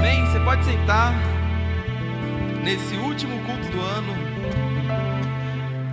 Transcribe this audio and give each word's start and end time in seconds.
Amém? 0.00 0.24
Você 0.24 0.40
pode 0.40 0.64
sentar 0.64 1.12
nesse 2.64 2.94
último 2.94 3.36
culto 3.44 3.68
do 3.70 3.80
ano. 3.82 4.14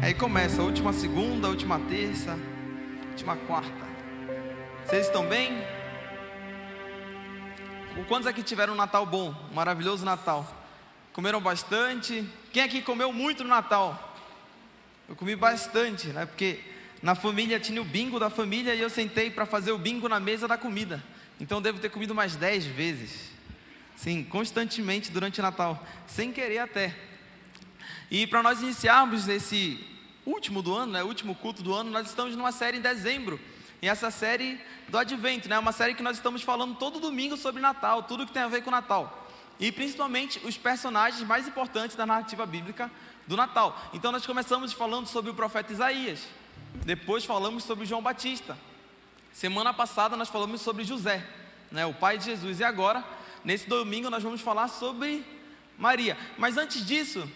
Aí 0.02 0.14
começa 0.14 0.62
a 0.62 0.64
última 0.64 0.94
segunda, 0.94 1.48
a 1.48 1.50
última 1.50 1.78
terça, 1.78 2.32
a 2.32 3.10
última 3.10 3.36
quarta. 3.36 3.86
Vocês 4.86 5.08
estão 5.08 5.28
bem? 5.28 5.62
Quantos 8.08 8.28
aqui 8.28 8.42
tiveram 8.42 8.76
um 8.76 8.78
Natal 8.78 9.06
bom? 9.06 9.36
Um 9.52 9.54
maravilhoso 9.54 10.06
Natal. 10.06 10.48
Comeram 11.12 11.42
bastante? 11.42 12.26
Quem 12.54 12.64
aqui 12.64 12.82
comeu 12.82 13.12
muito 13.12 13.44
no 13.44 13.50
Natal? 13.50 14.16
Eu 15.10 15.18
comi 15.18 15.36
bastante, 15.36 16.08
né? 16.08 16.26
Porque 16.26 16.62
na 17.04 17.14
família 17.14 17.60
tinha 17.60 17.82
o 17.82 17.86
bingo 17.86 18.22
da 18.22 18.30
família 18.30 18.74
e 18.74 18.80
eu 18.80 18.90
sentei 18.90 19.30
para 19.30 19.46
fazer 19.46 19.74
o 19.74 19.78
bingo 19.78 20.08
na 20.08 20.18
mesa 20.18 20.48
da 20.48 20.58
comida. 20.58 21.04
Então 21.42 21.62
devo 21.62 21.80
ter 21.80 21.90
comido 21.90 22.16
mais 22.16 22.38
dez 22.38 22.66
vezes. 22.66 23.36
Sim, 23.98 24.24
constantemente 24.24 25.12
durante 25.12 25.40
o 25.40 25.44
Natal, 25.44 25.84
sem 26.06 26.32
querer 26.32 26.60
até. 26.60 26.96
E 28.12 28.28
para 28.28 28.44
nós 28.44 28.62
iniciarmos 28.62 29.28
esse 29.28 29.84
último 30.24 30.62
do 30.62 30.74
ano, 30.74 30.92
né, 30.94 31.04
último 31.04 31.34
culto 31.34 31.64
do 31.64 31.74
ano, 31.74 31.90
nós 31.90 32.08
estamos 32.08 32.36
numa 32.36 32.52
série 32.52 32.78
em 32.78 32.82
dezembro. 32.82 33.40
E 33.82 33.90
essa 33.90 34.12
série 34.12 34.62
do 34.88 35.00
Advento, 35.00 35.50
né, 35.50 35.58
uma 35.58 35.72
série 35.72 35.96
que 35.96 36.04
nós 36.04 36.18
estamos 36.18 36.44
falando 36.44 36.76
todo 36.76 37.00
domingo 37.00 37.36
sobre 37.36 37.60
Natal, 37.60 38.04
tudo 38.04 38.26
que 38.26 38.32
tem 38.32 38.44
a 38.44 38.48
ver 38.48 38.62
com 38.64 38.70
Natal. 38.70 39.28
E 39.60 39.72
principalmente 39.72 40.40
os 40.46 40.56
personagens 40.56 41.28
mais 41.28 41.48
importantes 41.48 41.96
da 41.96 42.06
narrativa 42.06 42.46
bíblica 42.46 42.92
do 43.26 43.36
Natal. 43.36 43.76
Então 43.94 44.12
nós 44.12 44.28
começamos 44.28 44.74
falando 44.74 45.08
sobre 45.08 45.32
o 45.32 45.34
profeta 45.34 45.74
Isaías. 45.74 46.22
Depois 46.86 47.26
falamos 47.26 47.64
sobre 47.64 47.84
João 47.84 48.04
Batista. 48.04 48.56
Semana 49.34 49.74
passada 49.74 50.16
nós 50.16 50.30
falamos 50.30 50.62
sobre 50.62 50.84
José, 50.84 51.26
né, 51.72 51.84
o 51.88 51.96
pai 51.96 52.20
de 52.20 52.26
Jesus. 52.26 52.60
E 52.60 52.64
agora 52.64 53.04
Nesse 53.48 53.66
domingo 53.70 54.10
nós 54.10 54.22
vamos 54.22 54.42
falar 54.42 54.68
sobre 54.68 55.24
Maria. 55.78 56.18
Mas 56.38 56.58
antes 56.58 56.86
disso, 56.86 57.32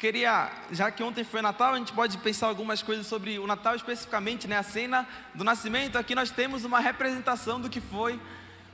queria, 0.00 0.50
já 0.72 0.90
que 0.90 1.04
ontem 1.04 1.22
foi 1.22 1.40
Natal, 1.40 1.72
a 1.72 1.78
gente 1.78 1.92
pode 1.92 2.18
pensar 2.18 2.48
algumas 2.48 2.82
coisas 2.82 3.06
sobre 3.06 3.38
o 3.38 3.46
Natal 3.46 3.76
especificamente, 3.76 4.48
né? 4.48 4.58
A 4.58 4.64
cena 4.64 5.06
do 5.36 5.44
nascimento. 5.44 5.98
Aqui 5.98 6.16
nós 6.16 6.32
temos 6.32 6.64
uma 6.64 6.80
representação 6.80 7.60
do 7.60 7.70
que 7.70 7.80
foi 7.80 8.20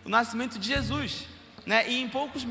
o 0.02 0.08
nascimento 0.08 0.58
de 0.58 0.66
Jesus, 0.66 1.26
né? 1.66 1.86
E 1.90 2.00
em 2.00 2.08
poucos, 2.08 2.46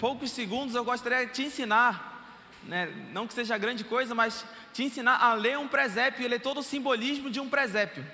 poucos 0.00 0.32
segundos 0.32 0.74
eu 0.74 0.84
gostaria 0.84 1.24
de 1.24 1.32
te 1.32 1.44
ensinar, 1.44 2.26
né? 2.64 2.92
Não 3.12 3.24
que 3.24 3.34
seja 3.34 3.56
grande 3.56 3.84
coisa, 3.84 4.16
mas 4.16 4.44
te 4.72 4.82
ensinar 4.82 5.22
a 5.22 5.32
ler 5.34 5.56
um 5.58 5.68
presépio 5.68 6.26
ler 6.28 6.40
todo 6.40 6.58
o 6.58 6.64
simbolismo 6.64 7.30
de 7.30 7.38
um 7.38 7.48
presépio. 7.48 8.04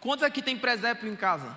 Quantos 0.00 0.24
aqui 0.24 0.42
tem 0.42 0.58
presépio 0.58 1.08
em 1.08 1.14
casa? 1.14 1.56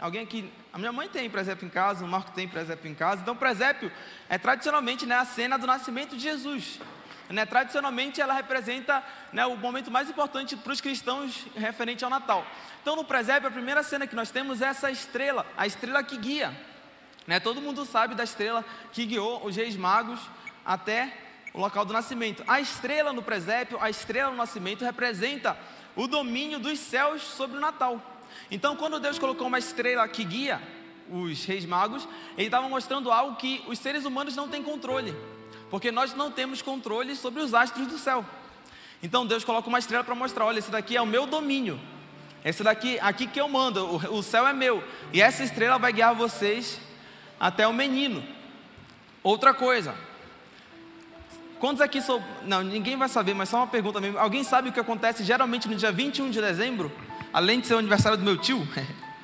Alguém 0.00 0.22
aqui 0.22 0.52
a 0.72 0.78
minha 0.78 0.90
mãe 0.90 1.08
tem 1.08 1.30
presépio 1.30 1.66
em 1.66 1.70
casa, 1.70 2.04
o 2.04 2.08
Marco 2.08 2.32
tem 2.32 2.48
presépio 2.48 2.90
em 2.90 2.94
casa. 2.94 3.22
Então, 3.22 3.36
presépio 3.36 3.92
é 4.28 4.36
tradicionalmente 4.36 5.06
né, 5.06 5.14
a 5.14 5.24
cena 5.24 5.56
do 5.56 5.68
nascimento 5.68 6.16
de 6.16 6.22
Jesus. 6.22 6.80
Né, 7.30 7.46
tradicionalmente, 7.46 8.20
ela 8.20 8.34
representa 8.34 9.04
né, 9.32 9.46
o 9.46 9.56
momento 9.56 9.92
mais 9.92 10.10
importante 10.10 10.56
para 10.56 10.72
os 10.72 10.80
cristãos 10.80 11.46
referente 11.54 12.02
ao 12.02 12.10
Natal. 12.10 12.44
Então, 12.82 12.96
no 12.96 13.04
presépio, 13.04 13.48
a 13.48 13.52
primeira 13.52 13.84
cena 13.84 14.04
que 14.04 14.16
nós 14.16 14.32
temos 14.32 14.60
é 14.60 14.66
essa 14.66 14.90
estrela, 14.90 15.46
a 15.56 15.64
estrela 15.64 16.02
que 16.02 16.16
guia. 16.16 16.52
Né, 17.24 17.38
todo 17.38 17.60
mundo 17.60 17.84
sabe 17.84 18.16
da 18.16 18.24
estrela 18.24 18.64
que 18.92 19.06
guiou 19.06 19.46
os 19.46 19.54
reis 19.54 19.76
magos 19.76 20.20
até 20.64 21.16
o 21.54 21.60
local 21.60 21.84
do 21.84 21.92
nascimento. 21.92 22.42
A 22.48 22.60
estrela 22.60 23.12
no 23.12 23.22
presépio, 23.22 23.78
a 23.80 23.88
estrela 23.88 24.32
no 24.32 24.36
nascimento, 24.36 24.84
representa 24.84 25.56
o 25.94 26.08
domínio 26.08 26.58
dos 26.58 26.80
céus 26.80 27.22
sobre 27.22 27.56
o 27.56 27.60
Natal. 27.60 28.13
Então, 28.50 28.76
quando 28.76 29.00
Deus 29.00 29.18
colocou 29.18 29.46
uma 29.46 29.58
estrela 29.58 30.06
que 30.08 30.24
guia 30.24 30.60
os 31.10 31.44
reis 31.44 31.64
magos, 31.64 32.08
ele 32.36 32.46
estava 32.46 32.68
mostrando 32.68 33.10
algo 33.10 33.36
que 33.36 33.62
os 33.66 33.78
seres 33.78 34.04
humanos 34.04 34.36
não 34.36 34.48
têm 34.48 34.62
controle, 34.62 35.14
porque 35.70 35.90
nós 35.90 36.14
não 36.14 36.30
temos 36.30 36.62
controle 36.62 37.14
sobre 37.16 37.42
os 37.42 37.54
astros 37.54 37.86
do 37.86 37.98
céu. 37.98 38.24
Então, 39.02 39.26
Deus 39.26 39.44
coloca 39.44 39.68
uma 39.68 39.78
estrela 39.78 40.04
para 40.04 40.14
mostrar: 40.14 40.46
olha, 40.46 40.58
esse 40.58 40.70
daqui 40.70 40.96
é 40.96 41.02
o 41.02 41.06
meu 41.06 41.26
domínio, 41.26 41.80
esse 42.44 42.62
daqui, 42.62 42.98
aqui 43.00 43.26
que 43.26 43.40
eu 43.40 43.48
mando, 43.48 43.84
o, 43.84 44.18
o 44.18 44.22
céu 44.22 44.46
é 44.46 44.52
meu, 44.52 44.82
e 45.12 45.20
essa 45.20 45.42
estrela 45.42 45.78
vai 45.78 45.92
guiar 45.92 46.14
vocês 46.14 46.80
até 47.38 47.66
o 47.66 47.72
menino. 47.72 48.24
Outra 49.22 49.54
coisa, 49.54 49.94
Quantos 51.64 51.80
aqui 51.80 52.02
sou. 52.02 52.22
Não, 52.44 52.62
ninguém 52.62 52.94
vai 52.94 53.08
saber, 53.08 53.32
mas 53.32 53.48
só 53.48 53.56
uma 53.56 53.66
pergunta 53.66 53.98
mesmo. 53.98 54.18
Alguém 54.18 54.44
sabe 54.44 54.68
o 54.68 54.72
que 54.72 54.78
acontece 54.78 55.24
geralmente 55.24 55.66
no 55.66 55.74
dia 55.74 55.90
21 55.90 56.28
de 56.28 56.38
dezembro? 56.38 56.92
Além 57.34 57.58
de 57.58 57.66
ser 57.66 57.74
o 57.74 57.78
aniversário 57.78 58.16
do 58.16 58.24
meu 58.24 58.38
tio. 58.38 58.66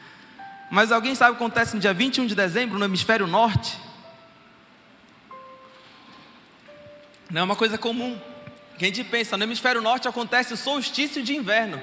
Mas 0.68 0.90
alguém 0.90 1.14
sabe 1.14 1.32
o 1.32 1.36
que 1.36 1.42
acontece 1.42 1.74
no 1.74 1.80
dia 1.80 1.94
21 1.94 2.26
de 2.26 2.34
dezembro 2.34 2.78
no 2.78 2.84
hemisfério 2.84 3.26
norte? 3.26 3.78
Não 7.30 7.42
é 7.42 7.44
uma 7.44 7.56
coisa 7.56 7.78
comum. 7.78 8.20
Que 8.76 8.84
a 8.84 8.88
gente 8.88 9.04
pensa, 9.04 9.36
no 9.36 9.44
hemisfério 9.44 9.80
norte 9.80 10.08
acontece 10.08 10.52
o 10.54 10.56
solstício 10.56 11.22
de 11.22 11.36
inverno, 11.36 11.80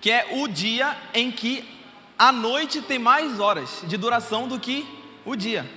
que 0.00 0.10
é 0.10 0.26
o 0.32 0.48
dia 0.48 0.96
em 1.12 1.30
que 1.30 1.68
a 2.18 2.32
noite 2.32 2.80
tem 2.82 2.98
mais 2.98 3.38
horas 3.38 3.82
de 3.84 3.96
duração 3.96 4.48
do 4.48 4.58
que 4.58 4.86
o 5.24 5.36
dia. 5.36 5.70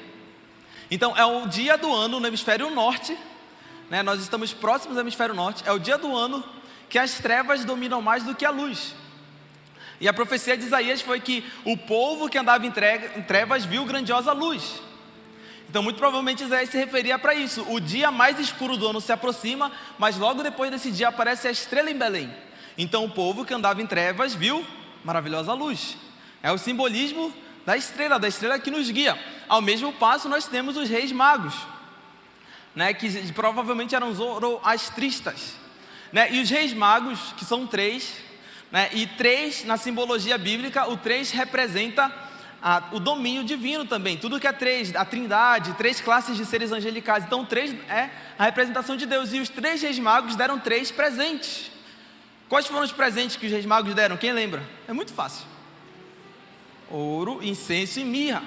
Então, 0.89 1.15
é 1.17 1.25
o 1.25 1.45
dia 1.47 1.77
do 1.77 1.93
ano 1.93 2.19
no 2.19 2.27
hemisfério 2.27 2.69
norte, 2.69 3.17
né? 3.89 4.01
nós 4.01 4.21
estamos 4.21 4.53
próximos 4.53 4.95
do 4.95 5.01
hemisfério 5.01 5.35
norte, 5.35 5.63
é 5.65 5.71
o 5.71 5.79
dia 5.79 5.97
do 5.97 6.15
ano 6.15 6.43
que 6.87 6.97
as 6.97 7.15
trevas 7.15 7.65
dominam 7.65 8.01
mais 8.01 8.23
do 8.23 8.33
que 8.33 8.45
a 8.45 8.51
luz. 8.51 8.95
E 9.99 10.07
a 10.07 10.13
profecia 10.13 10.57
de 10.57 10.65
Isaías 10.65 11.01
foi 11.01 11.19
que 11.19 11.43
o 11.63 11.77
povo 11.77 12.29
que 12.29 12.37
andava 12.37 12.65
em 12.65 12.71
trevas 13.25 13.65
viu 13.65 13.85
grandiosa 13.85 14.33
luz. 14.33 14.81
Então, 15.69 15.81
muito 15.81 15.97
provavelmente 15.97 16.43
Isaías 16.43 16.69
se 16.69 16.77
referia 16.77 17.17
para 17.17 17.33
isso. 17.33 17.65
O 17.69 17.79
dia 17.79 18.11
mais 18.11 18.39
escuro 18.39 18.77
do 18.77 18.87
ano 18.87 19.01
se 19.01 19.11
aproxima, 19.11 19.71
mas 19.97 20.17
logo 20.17 20.43
depois 20.43 20.71
desse 20.71 20.91
dia 20.91 21.09
aparece 21.09 21.47
a 21.47 21.51
estrela 21.51 21.89
em 21.89 21.97
Belém. 21.97 22.33
Então, 22.77 23.05
o 23.05 23.09
povo 23.09 23.43
que 23.45 23.53
andava 23.53 23.81
em 23.81 23.87
trevas 23.87 24.33
viu 24.35 24.65
maravilhosa 25.03 25.53
luz. 25.53 25.97
É 26.43 26.51
o 26.51 26.57
simbolismo 26.57 27.33
da 27.65 27.75
estrela, 27.75 28.19
da 28.19 28.27
estrela 28.27 28.59
que 28.59 28.69
nos 28.69 28.89
guia. 28.89 29.17
Ao 29.47 29.61
mesmo 29.61 29.91
passo, 29.93 30.29
nós 30.29 30.45
temos 30.45 30.77
os 30.77 30.89
reis 30.89 31.11
magos, 31.11 31.55
né, 32.75 32.93
que 32.93 33.31
provavelmente 33.33 33.95
eram 33.95 34.13
zoroastristas. 34.13 35.55
Né, 36.11 36.31
e 36.31 36.41
os 36.41 36.49
reis 36.49 36.73
magos, 36.73 37.33
que 37.35 37.43
são 37.43 37.65
três, 37.65 38.13
né? 38.75 38.89
E 38.91 39.07
três, 39.07 39.63
na 39.63 39.77
simbologia 39.77 40.37
bíblica, 40.37 40.89
o 40.89 40.97
três 40.97 41.31
representa 41.31 42.13
a, 42.61 42.83
o 42.91 42.99
domínio 42.99 43.41
divino 43.41 43.85
também. 43.85 44.17
Tudo 44.17 44.37
que 44.37 44.45
é 44.45 44.51
três, 44.51 44.93
a 44.93 45.05
trindade, 45.05 45.71
três 45.75 46.01
classes 46.01 46.35
de 46.35 46.45
seres 46.45 46.73
angelicais. 46.73 47.23
Então, 47.23 47.45
três 47.45 47.73
é 47.89 48.09
a 48.37 48.43
representação 48.43 48.97
de 48.97 49.05
Deus. 49.05 49.31
E 49.31 49.39
os 49.39 49.47
três 49.47 49.81
reis 49.81 49.97
magos 49.97 50.35
deram 50.35 50.59
três 50.59 50.91
presentes. 50.91 51.71
Quais 52.49 52.67
foram 52.67 52.83
os 52.83 52.91
presentes 52.91 53.37
que 53.37 53.45
os 53.45 53.51
reis 53.53 53.65
magos 53.65 53.95
deram? 53.95 54.17
Quem 54.17 54.33
lembra? 54.33 54.61
É 54.89 54.91
muito 54.91 55.13
fácil: 55.13 55.45
ouro, 56.91 57.39
incenso 57.41 58.01
e 58.01 58.03
mirra. 58.03 58.43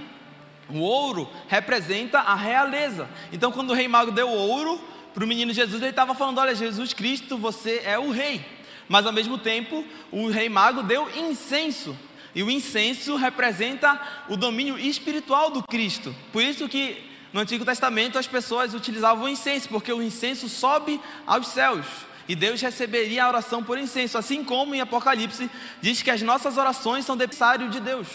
O 0.68 0.80
ouro 0.80 1.26
representa 1.48 2.18
a 2.18 2.34
realeza. 2.34 3.08
Então, 3.32 3.50
quando 3.50 3.70
o 3.70 3.74
rei 3.74 3.88
mago 3.88 4.10
deu 4.10 4.28
ouro 4.28 4.78
para 5.14 5.24
o 5.24 5.26
menino 5.26 5.54
Jesus, 5.54 5.80
ele 5.80 5.88
estava 5.88 6.14
falando: 6.14 6.36
Olha, 6.36 6.54
Jesus 6.54 6.92
Cristo, 6.92 7.38
você 7.38 7.80
é 7.82 7.98
o 7.98 8.10
rei. 8.10 8.57
Mas 8.88 9.06
ao 9.06 9.12
mesmo 9.12 9.38
tempo, 9.38 9.84
o 10.10 10.28
rei 10.28 10.48
mago 10.48 10.82
deu 10.82 11.08
incenso. 11.16 11.96
E 12.34 12.42
o 12.42 12.50
incenso 12.50 13.16
representa 13.16 14.00
o 14.28 14.36
domínio 14.36 14.78
espiritual 14.78 15.50
do 15.50 15.62
Cristo. 15.62 16.14
Por 16.32 16.42
isso 16.42 16.68
que 16.68 17.04
no 17.32 17.40
Antigo 17.40 17.64
Testamento 17.64 18.18
as 18.18 18.26
pessoas 18.26 18.74
utilizavam 18.74 19.24
o 19.24 19.28
incenso, 19.28 19.68
porque 19.68 19.92
o 19.92 20.02
incenso 20.02 20.48
sobe 20.48 21.00
aos 21.26 21.48
céus. 21.48 21.86
E 22.28 22.34
Deus 22.34 22.60
receberia 22.60 23.24
a 23.24 23.28
oração 23.28 23.62
por 23.62 23.78
incenso, 23.78 24.18
assim 24.18 24.44
como 24.44 24.74
em 24.74 24.80
Apocalipse 24.80 25.50
diz 25.80 26.02
que 26.02 26.10
as 26.10 26.20
nossas 26.20 26.58
orações 26.58 27.04
são 27.04 27.16
necessárias 27.16 27.70
de 27.70 27.80
Deus. 27.80 28.06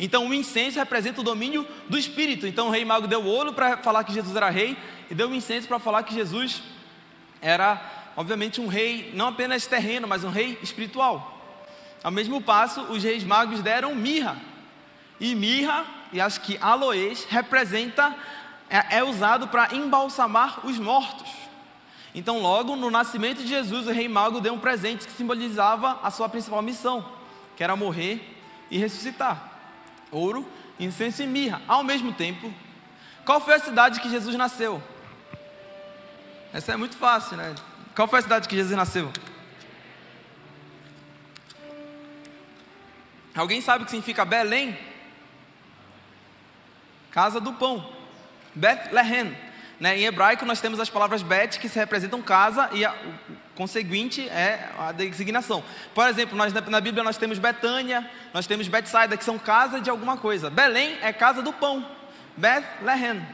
Então 0.00 0.26
o 0.26 0.34
incenso 0.34 0.78
representa 0.78 1.20
o 1.20 1.24
domínio 1.24 1.66
do 1.88 1.98
Espírito. 1.98 2.46
Então 2.46 2.68
o 2.68 2.70
rei 2.70 2.84
mago 2.84 3.06
deu 3.06 3.22
ouro 3.22 3.52
para 3.52 3.76
falar 3.76 4.04
que 4.04 4.12
Jesus 4.12 4.34
era 4.34 4.48
rei 4.48 4.76
e 5.10 5.14
deu 5.14 5.28
o 5.28 5.34
incenso 5.34 5.68
para 5.68 5.78
falar 5.78 6.02
que 6.02 6.14
Jesus 6.14 6.62
era 7.40 8.01
obviamente, 8.16 8.60
um 8.60 8.66
rei 8.66 9.12
não 9.14 9.28
apenas 9.28 9.66
terreno, 9.66 10.06
mas 10.06 10.24
um 10.24 10.30
rei 10.30 10.58
espiritual. 10.62 11.40
Ao 12.02 12.10
mesmo 12.10 12.40
passo, 12.40 12.82
os 12.82 13.02
reis 13.02 13.24
magos 13.24 13.62
deram 13.62 13.94
mirra. 13.94 14.36
E 15.20 15.34
mirra, 15.34 15.84
e 16.12 16.20
acho 16.20 16.40
que 16.40 16.58
aloés, 16.60 17.26
representa, 17.28 18.14
é, 18.68 18.98
é 18.98 19.04
usado 19.04 19.48
para 19.48 19.74
embalsamar 19.74 20.66
os 20.66 20.78
mortos. 20.78 21.30
Então, 22.14 22.40
logo 22.40 22.76
no 22.76 22.90
nascimento 22.90 23.38
de 23.38 23.48
Jesus, 23.48 23.86
o 23.86 23.92
rei 23.92 24.08
mago 24.08 24.40
deu 24.40 24.52
um 24.52 24.58
presente 24.58 25.06
que 25.06 25.12
simbolizava 25.12 25.98
a 26.02 26.10
sua 26.10 26.28
principal 26.28 26.60
missão, 26.60 27.06
que 27.56 27.64
era 27.64 27.76
morrer 27.76 28.38
e 28.70 28.78
ressuscitar. 28.78 29.50
Ouro, 30.10 30.46
incenso 30.78 31.22
e 31.22 31.26
mirra. 31.26 31.62
Ao 31.66 31.82
mesmo 31.82 32.12
tempo, 32.12 32.52
qual 33.24 33.40
foi 33.40 33.54
a 33.54 33.58
cidade 33.58 34.00
que 34.00 34.10
Jesus 34.10 34.36
nasceu? 34.36 34.82
Essa 36.52 36.72
é 36.72 36.76
muito 36.76 36.96
fácil, 36.96 37.36
né? 37.36 37.54
Qual 37.94 38.08
foi 38.08 38.18
a 38.18 38.22
cidade 38.22 38.48
que 38.48 38.56
Jesus 38.56 38.76
nasceu? 38.76 39.12
Alguém 43.34 43.60
sabe 43.60 43.82
o 43.82 43.84
que 43.84 43.90
significa 43.90 44.24
Belém? 44.24 44.76
casa 47.12 47.38
do 47.38 47.52
pão. 47.52 47.86
Bethlehem. 48.54 49.36
Né? 49.78 49.98
Em 49.98 50.04
hebraico 50.04 50.44
nós 50.44 50.60
temos 50.60 50.80
as 50.80 50.90
palavras 50.90 51.22
Bet, 51.22 51.60
que 51.60 51.68
se 51.68 51.78
representam 51.78 52.20
casa, 52.22 52.68
e 52.72 52.84
a, 52.84 52.92
o 52.92 53.54
conseguinte 53.54 54.28
é 54.28 54.70
a 54.78 54.92
designação. 54.92 55.62
Por 55.94 56.08
exemplo, 56.08 56.36
nós, 56.36 56.52
na 56.52 56.80
Bíblia 56.80 57.04
nós 57.04 57.16
temos 57.16 57.38
Betânia, 57.38 58.08
nós 58.32 58.46
temos 58.46 58.66
Betsaida, 58.66 59.16
que 59.16 59.24
são 59.24 59.38
casa 59.38 59.80
de 59.80 59.90
alguma 59.90 60.16
coisa. 60.16 60.50
Belém 60.50 60.98
é 61.02 61.12
casa 61.12 61.42
do 61.42 61.52
pão. 61.52 61.86
Bethlehem, 62.36 63.24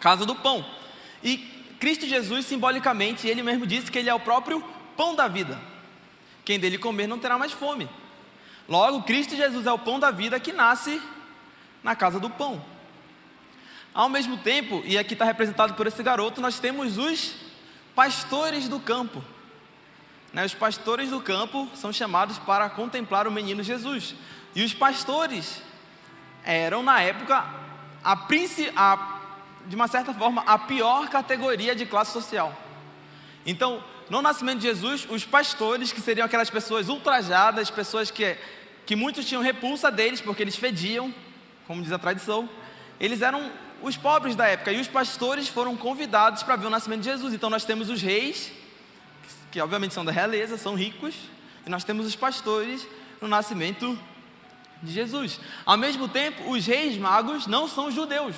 casa 0.00 0.24
do 0.24 0.34
pão. 0.36 0.64
E 1.22 1.59
Cristo 1.80 2.06
Jesus, 2.06 2.44
simbolicamente, 2.44 3.26
ele 3.26 3.42
mesmo 3.42 3.66
disse 3.66 3.90
que 3.90 3.98
ele 3.98 4.10
é 4.10 4.14
o 4.14 4.20
próprio 4.20 4.62
pão 4.96 5.14
da 5.16 5.26
vida. 5.26 5.58
Quem 6.44 6.60
dele 6.60 6.76
comer 6.76 7.06
não 7.06 7.18
terá 7.18 7.38
mais 7.38 7.52
fome. 7.52 7.88
Logo, 8.68 9.02
Cristo 9.02 9.34
Jesus 9.34 9.66
é 9.66 9.72
o 9.72 9.78
pão 9.78 9.98
da 9.98 10.10
vida 10.10 10.38
que 10.38 10.52
nasce 10.52 11.00
na 11.82 11.96
casa 11.96 12.20
do 12.20 12.28
pão. 12.28 12.62
Ao 13.94 14.08
mesmo 14.08 14.36
tempo, 14.36 14.82
e 14.84 14.98
aqui 14.98 15.14
está 15.14 15.24
representado 15.24 15.74
por 15.74 15.86
esse 15.86 16.02
garoto, 16.02 16.40
nós 16.40 16.60
temos 16.60 16.98
os 16.98 17.34
pastores 17.94 18.68
do 18.68 18.78
campo. 18.78 19.24
Né, 20.32 20.44
os 20.44 20.54
pastores 20.54 21.10
do 21.10 21.20
campo 21.20 21.68
são 21.74 21.92
chamados 21.92 22.38
para 22.38 22.68
contemplar 22.68 23.26
o 23.26 23.32
menino 23.32 23.62
Jesus. 23.62 24.14
E 24.54 24.62
os 24.62 24.74
pastores 24.74 25.62
eram, 26.44 26.82
na 26.82 27.00
época, 27.00 27.44
a, 28.04 28.12
a, 28.76 29.19
de 29.66 29.76
uma 29.76 29.88
certa 29.88 30.12
forma, 30.12 30.42
a 30.46 30.58
pior 30.58 31.08
categoria 31.08 31.74
de 31.74 31.86
classe 31.86 32.12
social. 32.12 32.56
Então, 33.44 33.82
no 34.08 34.20
nascimento 34.20 34.58
de 34.58 34.64
Jesus, 34.64 35.06
os 35.08 35.24
pastores, 35.24 35.92
que 35.92 36.00
seriam 36.00 36.26
aquelas 36.26 36.50
pessoas 36.50 36.88
ultrajadas, 36.88 37.70
pessoas 37.70 38.10
que, 38.10 38.36
que 38.84 38.96
muitos 38.96 39.24
tinham 39.24 39.42
repulsa 39.42 39.90
deles, 39.90 40.20
porque 40.20 40.42
eles 40.42 40.56
fediam, 40.56 41.14
como 41.66 41.82
diz 41.82 41.92
a 41.92 41.98
tradição, 41.98 42.48
eles 42.98 43.22
eram 43.22 43.50
os 43.82 43.96
pobres 43.96 44.34
da 44.34 44.46
época, 44.46 44.72
e 44.72 44.80
os 44.80 44.88
pastores 44.88 45.48
foram 45.48 45.76
convidados 45.76 46.42
para 46.42 46.56
ver 46.56 46.66
o 46.66 46.70
nascimento 46.70 47.00
de 47.00 47.10
Jesus. 47.10 47.32
Então 47.32 47.48
nós 47.48 47.64
temos 47.64 47.88
os 47.88 48.02
reis, 48.02 48.52
que 49.50 49.60
obviamente 49.60 49.94
são 49.94 50.04
da 50.04 50.12
realeza, 50.12 50.58
são 50.58 50.74
ricos, 50.74 51.14
e 51.66 51.70
nós 51.70 51.84
temos 51.84 52.06
os 52.06 52.16
pastores 52.16 52.86
no 53.20 53.28
nascimento 53.28 53.98
de 54.82 54.92
Jesus. 54.92 55.40
Ao 55.64 55.76
mesmo 55.76 56.08
tempo, 56.08 56.50
os 56.50 56.66
reis 56.66 56.96
magos 56.98 57.46
não 57.46 57.68
são 57.68 57.90
judeus. 57.90 58.34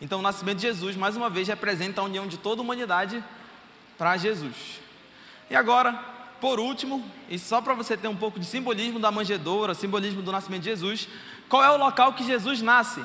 Então 0.00 0.18
o 0.18 0.22
nascimento 0.22 0.56
de 0.56 0.62
Jesus, 0.62 0.96
mais 0.96 1.16
uma 1.16 1.30
vez, 1.30 1.48
representa 1.48 2.00
a 2.00 2.04
união 2.04 2.26
de 2.26 2.36
toda 2.36 2.60
a 2.60 2.64
humanidade 2.64 3.22
para 3.96 4.16
Jesus. 4.16 4.80
E 5.48 5.56
agora, 5.56 5.92
por 6.40 6.58
último, 6.58 7.04
e 7.28 7.38
só 7.38 7.60
para 7.60 7.74
você 7.74 7.96
ter 7.96 8.08
um 8.08 8.16
pouco 8.16 8.38
de 8.38 8.46
simbolismo 8.46 8.98
da 8.98 9.10
manjedoura, 9.10 9.74
simbolismo 9.74 10.22
do 10.22 10.32
nascimento 10.32 10.62
de 10.62 10.70
Jesus, 10.70 11.08
qual 11.48 11.62
é 11.62 11.70
o 11.70 11.76
local 11.76 12.12
que 12.12 12.24
Jesus 12.24 12.60
nasce? 12.60 13.02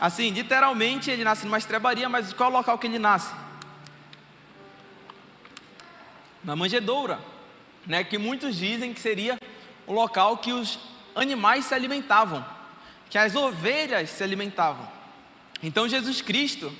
Assim, 0.00 0.30
literalmente 0.30 1.10
ele 1.10 1.24
nasce 1.24 1.44
numa 1.44 1.58
estrebaria, 1.58 2.08
mas 2.08 2.32
qual 2.32 2.50
é 2.50 2.52
o 2.52 2.56
local 2.56 2.78
que 2.78 2.86
ele 2.86 2.98
nasce? 2.98 3.32
Na 6.44 6.54
manjedoura, 6.54 7.18
né, 7.86 8.04
que 8.04 8.18
muitos 8.18 8.56
dizem 8.56 8.92
que 8.92 9.00
seria 9.00 9.38
o 9.86 9.92
local 9.92 10.38
que 10.38 10.52
os 10.52 10.78
animais 11.14 11.64
se 11.64 11.74
alimentavam, 11.74 12.44
que 13.08 13.18
as 13.18 13.34
ovelhas 13.34 14.10
se 14.10 14.22
alimentavam. 14.22 14.95
Então 15.62 15.88
Jesus 15.88 16.20
Cristo, 16.20 16.72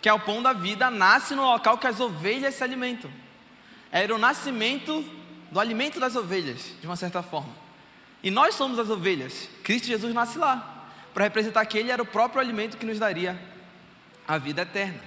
que 0.00 0.08
é 0.08 0.12
o 0.12 0.20
pão 0.20 0.42
da 0.42 0.52
vida, 0.52 0.90
nasce 0.90 1.34
no 1.34 1.42
local 1.42 1.78
que 1.78 1.86
as 1.86 2.00
ovelhas 2.00 2.54
se 2.54 2.64
alimentam. 2.64 3.10
Era 3.90 4.14
o 4.14 4.18
nascimento 4.18 5.04
do 5.50 5.60
alimento 5.60 6.00
das 6.00 6.16
ovelhas, 6.16 6.74
de 6.80 6.86
uma 6.86 6.96
certa 6.96 7.22
forma. 7.22 7.52
E 8.22 8.30
nós 8.30 8.54
somos 8.54 8.78
as 8.78 8.88
ovelhas. 8.88 9.48
Cristo 9.62 9.88
Jesus 9.88 10.14
nasce 10.14 10.38
lá 10.38 10.88
para 11.12 11.24
representar 11.24 11.66
que 11.66 11.76
Ele 11.76 11.90
era 11.90 12.02
o 12.02 12.06
próprio 12.06 12.40
alimento 12.40 12.76
que 12.76 12.86
nos 12.86 12.98
daria 12.98 13.38
a 14.26 14.38
vida 14.38 14.62
eterna. 14.62 15.00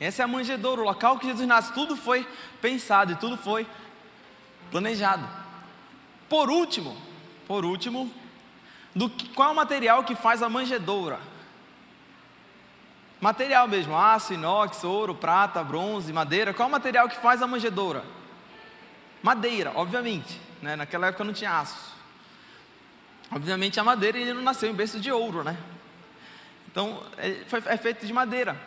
Essa 0.00 0.22
é 0.22 0.24
a 0.24 0.28
manjedoura, 0.28 0.80
o 0.80 0.84
local 0.84 1.18
que 1.18 1.26
Jesus 1.26 1.46
nasce. 1.46 1.72
Tudo 1.72 1.96
foi 1.96 2.26
pensado 2.62 3.12
e 3.12 3.16
tudo 3.16 3.36
foi 3.36 3.66
planejado. 4.70 5.28
Por 6.28 6.50
último, 6.50 6.96
por 7.46 7.64
último, 7.64 8.10
do 8.94 9.10
que, 9.10 9.28
qual 9.30 9.48
é 9.48 9.52
o 9.52 9.56
material 9.56 10.04
que 10.04 10.14
faz 10.14 10.42
a 10.42 10.48
manjedoura? 10.48 11.18
Material 13.20 13.66
mesmo, 13.66 13.96
aço, 13.96 14.32
inox, 14.32 14.84
ouro, 14.84 15.14
prata, 15.14 15.62
bronze, 15.64 16.12
madeira. 16.12 16.54
Qual 16.54 16.66
é 16.66 16.68
o 16.68 16.72
material 16.72 17.08
que 17.08 17.16
faz 17.16 17.42
a 17.42 17.46
manjedoura? 17.46 18.04
Madeira, 19.22 19.72
obviamente. 19.74 20.40
Né? 20.62 20.76
Naquela 20.76 21.08
época 21.08 21.24
não 21.24 21.32
tinha 21.32 21.58
aço. 21.58 21.96
Obviamente 23.30 23.78
a 23.78 23.84
madeira 23.84 24.18
ele 24.18 24.32
não 24.32 24.42
nasceu 24.42 24.70
em 24.70 24.74
berço 24.74 24.98
de 24.98 25.12
ouro, 25.12 25.44
né? 25.44 25.56
Então 26.70 27.02
é, 27.16 27.42
foi, 27.46 27.62
é 27.66 27.76
feito 27.76 28.06
de 28.06 28.12
madeira. 28.12 28.58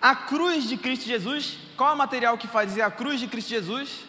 A 0.00 0.14
cruz 0.14 0.68
de 0.68 0.76
Cristo 0.76 1.04
Jesus, 1.06 1.58
qual 1.76 1.90
é 1.90 1.94
o 1.94 1.96
material 1.96 2.38
que 2.38 2.48
fazia 2.48 2.86
a 2.86 2.90
cruz 2.90 3.20
de 3.20 3.28
Cristo 3.28 3.50
Jesus? 3.50 4.04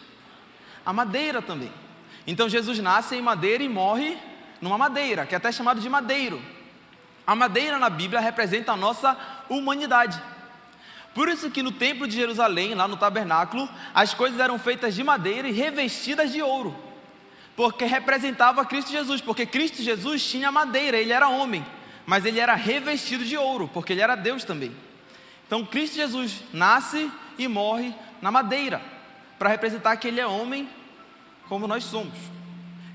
A 0.84 0.92
madeira 0.92 1.42
também. 1.42 1.72
Então 2.26 2.48
Jesus 2.48 2.78
nasce 2.78 3.14
em 3.16 3.22
madeira 3.22 3.62
e 3.62 3.68
morre 3.68 4.16
numa 4.60 4.78
madeira, 4.78 5.26
que 5.26 5.34
é 5.34 5.38
até 5.38 5.52
chamado 5.52 5.80
de 5.80 5.88
madeiro. 5.88 6.40
A 7.26 7.34
madeira 7.34 7.78
na 7.78 7.90
Bíblia 7.90 8.20
representa 8.20 8.72
a 8.72 8.76
nossa 8.76 9.16
humanidade. 9.50 10.18
Por 11.14 11.28
isso 11.28 11.50
que 11.50 11.62
no 11.62 11.72
templo 11.72 12.06
de 12.06 12.14
Jerusalém, 12.14 12.74
lá 12.74 12.88
no 12.88 12.96
tabernáculo, 12.96 13.68
as 13.92 14.14
coisas 14.14 14.40
eram 14.40 14.58
feitas 14.58 14.94
de 14.94 15.04
madeira 15.04 15.46
e 15.46 15.52
revestidas 15.52 16.32
de 16.32 16.40
ouro 16.40 16.88
porque 17.60 17.84
representava 17.84 18.64
Cristo 18.64 18.90
Jesus, 18.90 19.20
porque 19.20 19.44
Cristo 19.44 19.82
Jesus 19.82 20.24
tinha 20.24 20.50
madeira, 20.50 20.96
ele 20.96 21.12
era 21.12 21.28
homem, 21.28 21.62
mas 22.06 22.24
ele 22.24 22.40
era 22.40 22.54
revestido 22.54 23.22
de 23.22 23.36
ouro, 23.36 23.68
porque 23.70 23.92
ele 23.92 24.00
era 24.00 24.14
Deus 24.14 24.44
também. 24.44 24.74
Então 25.46 25.62
Cristo 25.66 25.96
Jesus 25.96 26.42
nasce 26.54 27.12
e 27.36 27.46
morre 27.46 27.94
na 28.22 28.30
madeira, 28.30 28.80
para 29.38 29.50
representar 29.50 29.94
que 29.96 30.08
ele 30.08 30.18
é 30.18 30.26
homem 30.26 30.70
como 31.50 31.66
nós 31.66 31.84
somos. 31.84 32.16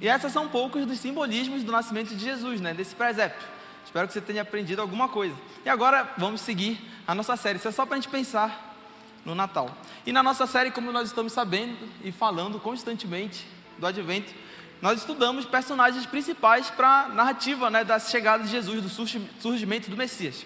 E 0.01 0.07
esses 0.07 0.31
são 0.31 0.47
poucos 0.47 0.83
dos 0.87 0.99
simbolismos 0.99 1.63
do 1.63 1.71
nascimento 1.71 2.15
de 2.15 2.23
Jesus, 2.23 2.59
né, 2.59 2.73
desse 2.73 2.95
presépio. 2.95 3.47
Espero 3.95 4.09
que 4.09 4.13
você 4.13 4.19
tenha 4.19 4.41
aprendido 4.41 4.81
alguma 4.81 5.07
coisa. 5.07 5.33
E 5.63 5.69
agora 5.69 6.13
vamos 6.17 6.41
seguir 6.41 6.77
a 7.07 7.15
nossa 7.15 7.37
série. 7.37 7.59
Isso 7.59 7.69
é 7.69 7.71
só 7.71 7.85
para 7.85 7.95
a 7.95 7.97
gente 7.97 8.09
pensar 8.09 8.75
no 9.23 9.33
Natal. 9.33 9.73
E 10.05 10.11
na 10.11 10.21
nossa 10.21 10.45
série, 10.45 10.69
como 10.69 10.91
nós 10.91 11.07
estamos 11.07 11.31
sabendo 11.31 11.77
e 12.03 12.11
falando 12.11 12.59
constantemente 12.59 13.47
do 13.77 13.87
advento, 13.87 14.33
nós 14.81 14.99
estudamos 14.99 15.45
personagens 15.45 16.05
principais 16.05 16.69
para 16.69 17.03
a 17.03 17.07
narrativa 17.07 17.69
né, 17.69 17.85
da 17.85 17.97
chegada 17.97 18.43
de 18.43 18.49
Jesus, 18.49 18.81
do 18.81 18.89
surgimento 19.39 19.89
do 19.89 19.95
Messias. 19.95 20.45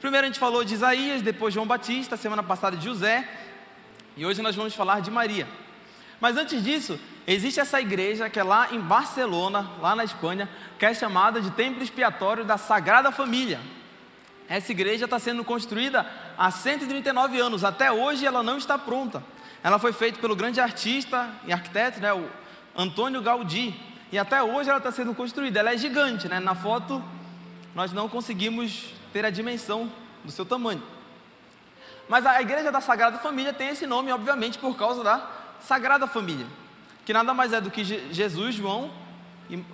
Primeiro 0.00 0.24
a 0.24 0.30
gente 0.30 0.40
falou 0.40 0.64
de 0.64 0.72
Isaías, 0.72 1.20
depois 1.20 1.52
João 1.52 1.66
Batista, 1.66 2.16
semana 2.16 2.42
passada 2.42 2.78
de 2.78 2.84
José, 2.86 3.28
e 4.16 4.24
hoje 4.24 4.40
nós 4.40 4.56
vamos 4.56 4.74
falar 4.74 5.00
de 5.00 5.10
Maria. 5.10 5.46
Mas 6.18 6.38
antes 6.38 6.64
disso, 6.64 6.98
existe 7.26 7.60
essa 7.60 7.80
igreja 7.80 8.30
que 8.30 8.38
é 8.38 8.44
lá 8.44 8.68
em 8.72 8.80
Barcelona, 8.80 9.70
lá 9.80 9.96
na 9.96 10.04
Espanha, 10.04 10.48
que 10.78 10.86
é 10.86 10.94
chamada 10.94 11.40
de 11.40 11.50
Templo 11.50 11.82
Expiatório 11.82 12.44
da 12.44 12.56
Sagrada 12.56 13.10
Família. 13.10 13.60
Essa 14.48 14.70
igreja 14.70 15.06
está 15.06 15.18
sendo 15.18 15.42
construída 15.42 16.06
há 16.38 16.50
139 16.50 17.40
anos, 17.40 17.64
até 17.64 17.90
hoje 17.90 18.24
ela 18.24 18.42
não 18.42 18.56
está 18.56 18.78
pronta. 18.78 19.22
Ela 19.62 19.78
foi 19.78 19.92
feita 19.92 20.20
pelo 20.20 20.36
grande 20.36 20.60
artista 20.60 21.28
e 21.46 21.52
arquiteto, 21.52 21.98
né, 21.98 22.12
o 22.12 22.28
Antônio 22.76 23.20
Gaudí. 23.20 23.74
E 24.12 24.18
até 24.18 24.42
hoje 24.42 24.68
ela 24.68 24.78
está 24.78 24.92
sendo 24.92 25.14
construída. 25.14 25.58
Ela 25.58 25.72
é 25.72 25.76
gigante, 25.76 26.28
né? 26.28 26.38
Na 26.38 26.54
foto 26.54 27.02
nós 27.74 27.92
não 27.92 28.08
conseguimos 28.08 28.94
ter 29.12 29.24
a 29.24 29.30
dimensão 29.30 29.90
do 30.24 30.30
seu 30.30 30.46
tamanho. 30.46 30.82
Mas 32.08 32.24
a 32.24 32.40
Igreja 32.40 32.70
da 32.70 32.80
Sagrada 32.80 33.18
Família 33.18 33.52
tem 33.52 33.68
esse 33.68 33.86
nome, 33.86 34.12
obviamente, 34.12 34.58
por 34.58 34.76
causa 34.76 35.02
da 35.02 35.28
Sagrada 35.60 36.06
Família, 36.06 36.46
que 37.06 37.12
nada 37.12 37.32
mais 37.32 37.52
é 37.52 37.60
do 37.60 37.70
que 37.70 37.84
Jesus, 37.84 38.56
João, 38.56 38.90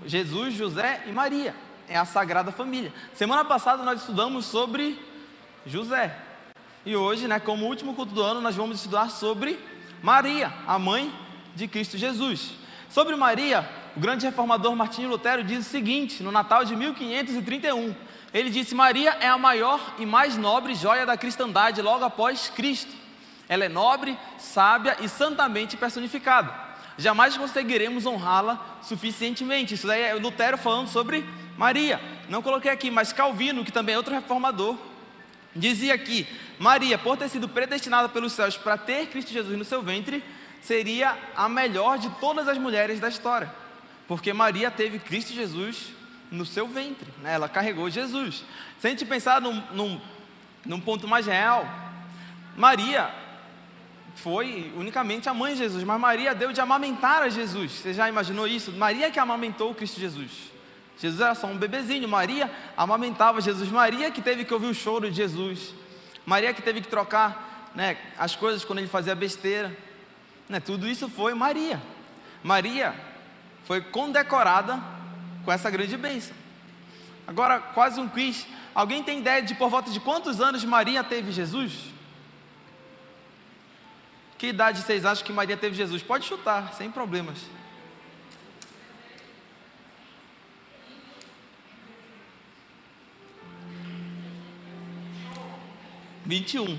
Jesus, 0.04 0.52
José 0.52 1.02
e 1.06 1.12
Maria. 1.12 1.56
É 1.88 1.96
a 1.96 2.04
Sagrada 2.04 2.52
Família. 2.52 2.92
Semana 3.14 3.42
passada 3.42 3.82
nós 3.82 4.00
estudamos 4.00 4.44
sobre 4.44 5.00
José. 5.64 6.14
E 6.84 6.94
hoje, 6.94 7.26
né, 7.26 7.40
como 7.40 7.64
último 7.64 7.94
culto 7.94 8.12
do 8.12 8.22
ano, 8.22 8.42
nós 8.42 8.54
vamos 8.54 8.76
estudar 8.76 9.10
sobre 9.10 9.58
Maria, 10.02 10.52
a 10.66 10.78
mãe 10.78 11.10
de 11.56 11.66
Cristo 11.66 11.96
Jesus. 11.96 12.50
Sobre 12.90 13.16
Maria, 13.16 13.66
o 13.96 14.00
grande 14.00 14.26
reformador 14.26 14.76
Martinho 14.76 15.08
Lutero 15.08 15.42
diz 15.42 15.66
o 15.66 15.70
seguinte, 15.70 16.22
no 16.22 16.30
Natal 16.30 16.66
de 16.66 16.76
1531. 16.76 17.94
Ele 18.34 18.50
disse: 18.50 18.74
Maria 18.74 19.16
é 19.20 19.28
a 19.28 19.38
maior 19.38 19.94
e 19.98 20.04
mais 20.04 20.36
nobre 20.36 20.74
joia 20.74 21.06
da 21.06 21.16
cristandade 21.16 21.80
logo 21.80 22.04
após 22.04 22.50
Cristo. 22.50 22.92
Ela 23.48 23.64
é 23.64 23.68
nobre, 23.70 24.18
sábia 24.36 24.98
e 25.00 25.08
santamente 25.08 25.78
personificada. 25.78 26.71
Jamais 27.02 27.36
conseguiremos 27.36 28.06
honrá-la 28.06 28.78
suficientemente. 28.80 29.74
Isso 29.74 29.88
daí 29.88 30.02
é 30.02 30.14
Lutero 30.14 30.56
falando 30.56 30.86
sobre 30.86 31.24
Maria. 31.58 32.00
Não 32.28 32.40
coloquei 32.40 32.70
aqui, 32.70 32.92
mas 32.92 33.12
Calvino, 33.12 33.64
que 33.64 33.72
também 33.72 33.96
é 33.96 33.98
outro 33.98 34.14
reformador, 34.14 34.78
dizia 35.54 35.98
que 35.98 36.24
Maria, 36.60 36.96
por 36.96 37.16
ter 37.16 37.28
sido 37.28 37.48
predestinada 37.48 38.08
pelos 38.08 38.32
céus 38.32 38.56
para 38.56 38.78
ter 38.78 39.06
Cristo 39.08 39.32
Jesus 39.32 39.58
no 39.58 39.64
seu 39.64 39.82
ventre, 39.82 40.22
seria 40.60 41.18
a 41.34 41.48
melhor 41.48 41.98
de 41.98 42.08
todas 42.20 42.46
as 42.46 42.56
mulheres 42.56 43.00
da 43.00 43.08
história, 43.08 43.52
porque 44.06 44.32
Maria 44.32 44.70
teve 44.70 45.00
Cristo 45.00 45.32
Jesus 45.32 45.88
no 46.30 46.46
seu 46.46 46.68
ventre, 46.68 47.12
né? 47.20 47.34
ela 47.34 47.48
carregou 47.48 47.90
Jesus. 47.90 48.44
Se 48.78 48.86
a 48.86 48.90
gente 48.90 49.04
pensar 49.04 49.40
num, 49.40 49.60
num, 49.72 50.00
num 50.64 50.80
ponto 50.80 51.08
mais 51.08 51.26
real, 51.26 51.66
Maria 52.56 53.12
foi 54.16 54.72
unicamente 54.76 55.28
a 55.28 55.34
mãe 55.34 55.52
de 55.52 55.60
Jesus, 55.60 55.84
mas 55.84 56.00
Maria 56.00 56.34
deu 56.34 56.52
de 56.52 56.60
amamentar 56.60 57.22
a 57.22 57.28
Jesus. 57.28 57.72
Você 57.72 57.94
já 57.94 58.08
imaginou 58.08 58.46
isso? 58.46 58.70
Maria 58.72 59.10
que 59.10 59.18
amamentou 59.18 59.70
o 59.70 59.74
Cristo 59.74 59.98
Jesus. 60.00 60.52
Jesus 60.98 61.20
era 61.20 61.34
só 61.34 61.46
um 61.46 61.56
bebezinho, 61.56 62.08
Maria 62.08 62.50
amamentava 62.76 63.40
Jesus. 63.40 63.68
Maria 63.70 64.10
que 64.10 64.22
teve 64.22 64.44
que 64.44 64.54
ouvir 64.54 64.66
o 64.66 64.74
choro 64.74 65.10
de 65.10 65.16
Jesus. 65.16 65.74
Maria 66.24 66.54
que 66.54 66.62
teve 66.62 66.80
que 66.80 66.88
trocar 66.88 67.70
né, 67.74 67.96
as 68.18 68.36
coisas 68.36 68.64
quando 68.64 68.78
ele 68.78 68.88
fazia 68.88 69.14
besteira. 69.14 69.76
Né, 70.48 70.60
tudo 70.60 70.86
isso 70.86 71.08
foi 71.08 71.34
Maria. 71.34 71.82
Maria 72.42 72.94
foi 73.64 73.80
condecorada 73.80 74.80
com 75.44 75.50
essa 75.50 75.70
grande 75.70 75.96
bênção. 75.96 76.34
Agora, 77.26 77.58
quase 77.58 78.00
um 78.00 78.08
quiz. 78.08 78.46
Alguém 78.74 79.02
tem 79.02 79.18
ideia 79.18 79.42
de 79.42 79.54
por 79.54 79.68
volta 79.68 79.90
de 79.90 80.00
quantos 80.00 80.40
anos 80.40 80.64
Maria 80.64 81.02
teve 81.02 81.32
Jesus? 81.32 81.91
Que 84.42 84.48
idade 84.48 84.82
vocês 84.82 85.04
acham 85.04 85.24
que 85.24 85.32
Maria 85.32 85.56
teve 85.56 85.76
Jesus? 85.76 86.02
Pode 86.02 86.26
chutar, 86.26 86.74
sem 86.74 86.90
problemas. 86.90 87.38
Vinte 96.26 96.54
e 96.54 96.58
um, 96.58 96.76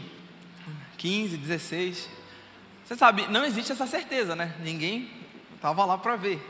quinze, 0.98 1.38
dezesseis. 1.38 2.10
Você 2.86 2.98
sabe, 2.98 3.28
não 3.28 3.46
existe 3.46 3.72
essa 3.72 3.88
certeza, 3.88 4.36
né? 4.36 4.54
Ninguém 4.60 5.10
estava 5.56 5.86
lá 5.86 5.98
para 5.98 6.18
ver. 6.18 6.46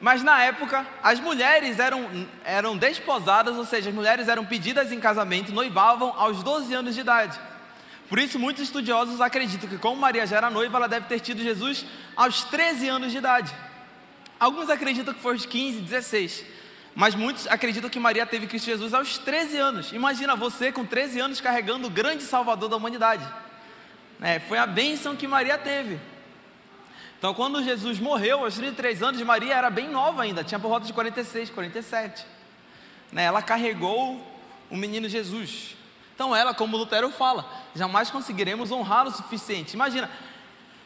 Mas 0.00 0.22
na 0.22 0.44
época, 0.44 0.86
as 1.02 1.18
mulheres 1.18 1.80
eram, 1.80 2.28
eram 2.44 2.76
desposadas, 2.76 3.56
ou 3.56 3.66
seja, 3.66 3.88
as 3.88 3.94
mulheres 3.96 4.28
eram 4.28 4.46
pedidas 4.46 4.92
em 4.92 5.00
casamento, 5.00 5.50
noivavam 5.50 6.14
aos 6.16 6.40
12 6.44 6.72
anos 6.72 6.94
de 6.94 7.00
idade. 7.00 7.51
Por 8.08 8.18
isso, 8.18 8.38
muitos 8.38 8.62
estudiosos 8.62 9.20
acreditam 9.20 9.68
que, 9.68 9.78
como 9.78 9.96
Maria 10.00 10.26
já 10.26 10.36
era 10.36 10.50
noiva, 10.50 10.76
ela 10.76 10.88
deve 10.88 11.06
ter 11.06 11.20
tido 11.20 11.42
Jesus 11.42 11.86
aos 12.14 12.44
13 12.44 12.88
anos 12.88 13.12
de 13.12 13.18
idade. 13.18 13.54
Alguns 14.38 14.68
acreditam 14.68 15.14
que 15.14 15.20
foi 15.20 15.32
aos 15.32 15.46
15, 15.46 15.80
16. 15.80 16.44
Mas 16.94 17.14
muitos 17.14 17.46
acreditam 17.46 17.88
que 17.88 17.98
Maria 17.98 18.26
teve 18.26 18.46
Cristo 18.46 18.66
Jesus 18.66 18.92
aos 18.92 19.16
13 19.16 19.56
anos. 19.56 19.92
Imagina 19.92 20.36
você 20.36 20.70
com 20.70 20.84
13 20.84 21.20
anos 21.20 21.40
carregando 21.40 21.86
o 21.86 21.90
grande 21.90 22.22
Salvador 22.22 22.68
da 22.68 22.76
humanidade. 22.76 23.26
É, 24.20 24.38
foi 24.40 24.58
a 24.58 24.66
bênção 24.66 25.16
que 25.16 25.26
Maria 25.26 25.56
teve. 25.56 25.98
Então, 27.18 27.32
quando 27.32 27.62
Jesus 27.62 27.98
morreu, 27.98 28.44
aos 28.44 28.56
33 28.56 29.02
anos, 29.02 29.22
Maria 29.22 29.54
era 29.54 29.70
bem 29.70 29.88
nova 29.88 30.22
ainda, 30.22 30.42
tinha 30.42 30.58
por 30.58 30.68
volta 30.68 30.86
de 30.86 30.92
46, 30.92 31.50
47. 31.50 32.26
Né, 33.12 33.24
ela 33.24 33.40
carregou 33.40 34.20
o 34.68 34.76
menino 34.76 35.08
Jesus. 35.08 35.76
Então 36.14 36.34
ela, 36.34 36.54
como 36.54 36.76
Lutero 36.76 37.10
fala, 37.10 37.48
jamais 37.74 38.10
conseguiremos 38.10 38.70
honrar 38.70 39.06
o 39.06 39.10
suficiente. 39.10 39.74
Imagina, 39.74 40.10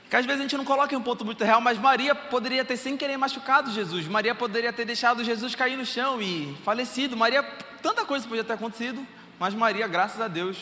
que 0.08 0.14
às 0.14 0.24
vezes 0.24 0.40
a 0.40 0.42
gente 0.42 0.56
não 0.56 0.64
coloca 0.64 0.94
em 0.94 0.98
um 0.98 1.02
ponto 1.02 1.24
muito 1.24 1.42
real, 1.42 1.60
mas 1.60 1.78
Maria 1.78 2.14
poderia 2.14 2.64
ter 2.64 2.76
sem 2.76 2.96
querer 2.96 3.16
machucado 3.16 3.72
Jesus. 3.72 4.06
Maria 4.06 4.34
poderia 4.34 4.72
ter 4.72 4.84
deixado 4.84 5.24
Jesus 5.24 5.54
cair 5.54 5.76
no 5.76 5.84
chão 5.84 6.22
e 6.22 6.56
falecido. 6.64 7.16
Maria, 7.16 7.42
tanta 7.82 8.04
coisa 8.04 8.26
podia 8.26 8.44
ter 8.44 8.52
acontecido, 8.52 9.04
mas 9.38 9.52
Maria, 9.52 9.86
graças 9.88 10.20
a 10.20 10.28
Deus, 10.28 10.58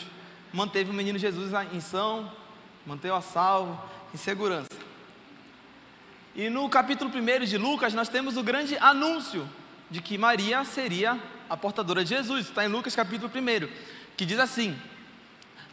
manteve 0.51 0.89
o 0.89 0.93
menino 0.93 1.19
Jesus 1.19 1.51
em 1.71 1.79
são, 1.79 2.31
manteve 2.85 3.13
a 3.13 3.21
salvo, 3.21 3.79
em 4.13 4.17
segurança. 4.17 4.69
E 6.35 6.49
no 6.49 6.67
capítulo 6.67 7.11
1 7.13 7.45
de 7.45 7.57
Lucas, 7.57 7.93
nós 7.93 8.09
temos 8.09 8.37
o 8.37 8.43
grande 8.43 8.75
anúncio 8.79 9.47
de 9.91 10.01
que 10.01 10.17
Maria 10.17 10.65
seria 10.65 11.19
a 11.47 11.55
portadora 11.55 12.03
de 12.03 12.09
Jesus. 12.09 12.47
Está 12.47 12.65
em 12.65 12.67
Lucas 12.67 12.95
capítulo 12.95 13.31
1 13.33 13.69
que 14.15 14.25
diz 14.25 14.39
assim: 14.39 14.79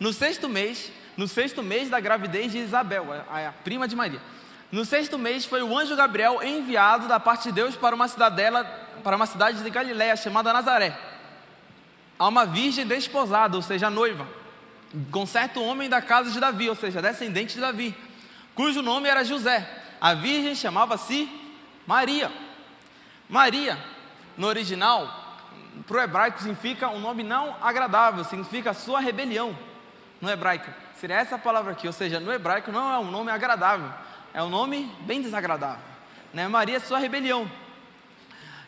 No 0.00 0.12
sexto 0.12 0.48
mês, 0.48 0.92
no 1.16 1.28
sexto 1.28 1.62
mês 1.62 1.90
da 1.90 2.00
gravidez 2.00 2.52
de 2.52 2.58
Isabel, 2.58 3.06
a, 3.28 3.48
a 3.48 3.52
prima 3.52 3.86
de 3.86 3.96
Maria. 3.96 4.20
No 4.70 4.86
sexto 4.86 5.18
mês 5.18 5.44
foi 5.44 5.62
o 5.62 5.76
anjo 5.76 5.94
Gabriel 5.94 6.42
enviado 6.42 7.06
da 7.06 7.20
parte 7.20 7.44
de 7.44 7.52
Deus 7.52 7.76
para 7.76 7.94
uma 7.94 8.08
cidadela, 8.08 8.64
para 9.04 9.16
uma 9.16 9.26
cidade 9.26 9.62
de 9.62 9.68
Galiléia 9.68 10.16
chamada 10.16 10.52
Nazaré. 10.52 10.98
A 12.18 12.26
uma 12.26 12.46
virgem 12.46 12.86
desposada, 12.86 13.54
ou 13.54 13.62
seja, 13.62 13.90
noiva, 13.90 14.26
com 15.10 15.26
certo 15.26 15.62
homem 15.62 15.90
da 15.90 16.00
casa 16.00 16.30
de 16.30 16.40
Davi, 16.40 16.70
ou 16.70 16.74
seja, 16.74 17.02
descendente 17.02 17.54
de 17.54 17.60
Davi, 17.60 17.94
cujo 18.54 18.80
nome 18.80 19.08
era 19.08 19.22
José. 19.24 19.68
A 20.00 20.14
virgem 20.14 20.54
chamava-se 20.54 21.28
Maria. 21.86 22.32
Maria, 23.28 23.78
no 24.38 24.46
original, 24.46 25.21
para 25.86 25.96
o 25.96 26.00
hebraico 26.00 26.38
significa 26.38 26.88
um 26.88 27.00
nome 27.00 27.22
não 27.22 27.56
agradável, 27.60 28.24
significa 28.24 28.72
sua 28.74 29.00
rebelião. 29.00 29.56
No 30.20 30.30
hebraico, 30.30 30.70
seria 30.94 31.16
essa 31.16 31.36
palavra 31.36 31.72
aqui, 31.72 31.86
ou 31.86 31.92
seja, 31.92 32.20
no 32.20 32.32
hebraico 32.32 32.70
não 32.70 32.92
é 32.92 32.98
um 32.98 33.10
nome 33.10 33.30
agradável, 33.30 33.90
é 34.32 34.42
um 34.42 34.48
nome 34.48 34.90
bem 35.00 35.20
desagradável. 35.20 35.82
Né? 36.32 36.46
Maria, 36.46 36.78
sua 36.78 36.98
rebelião. 36.98 37.50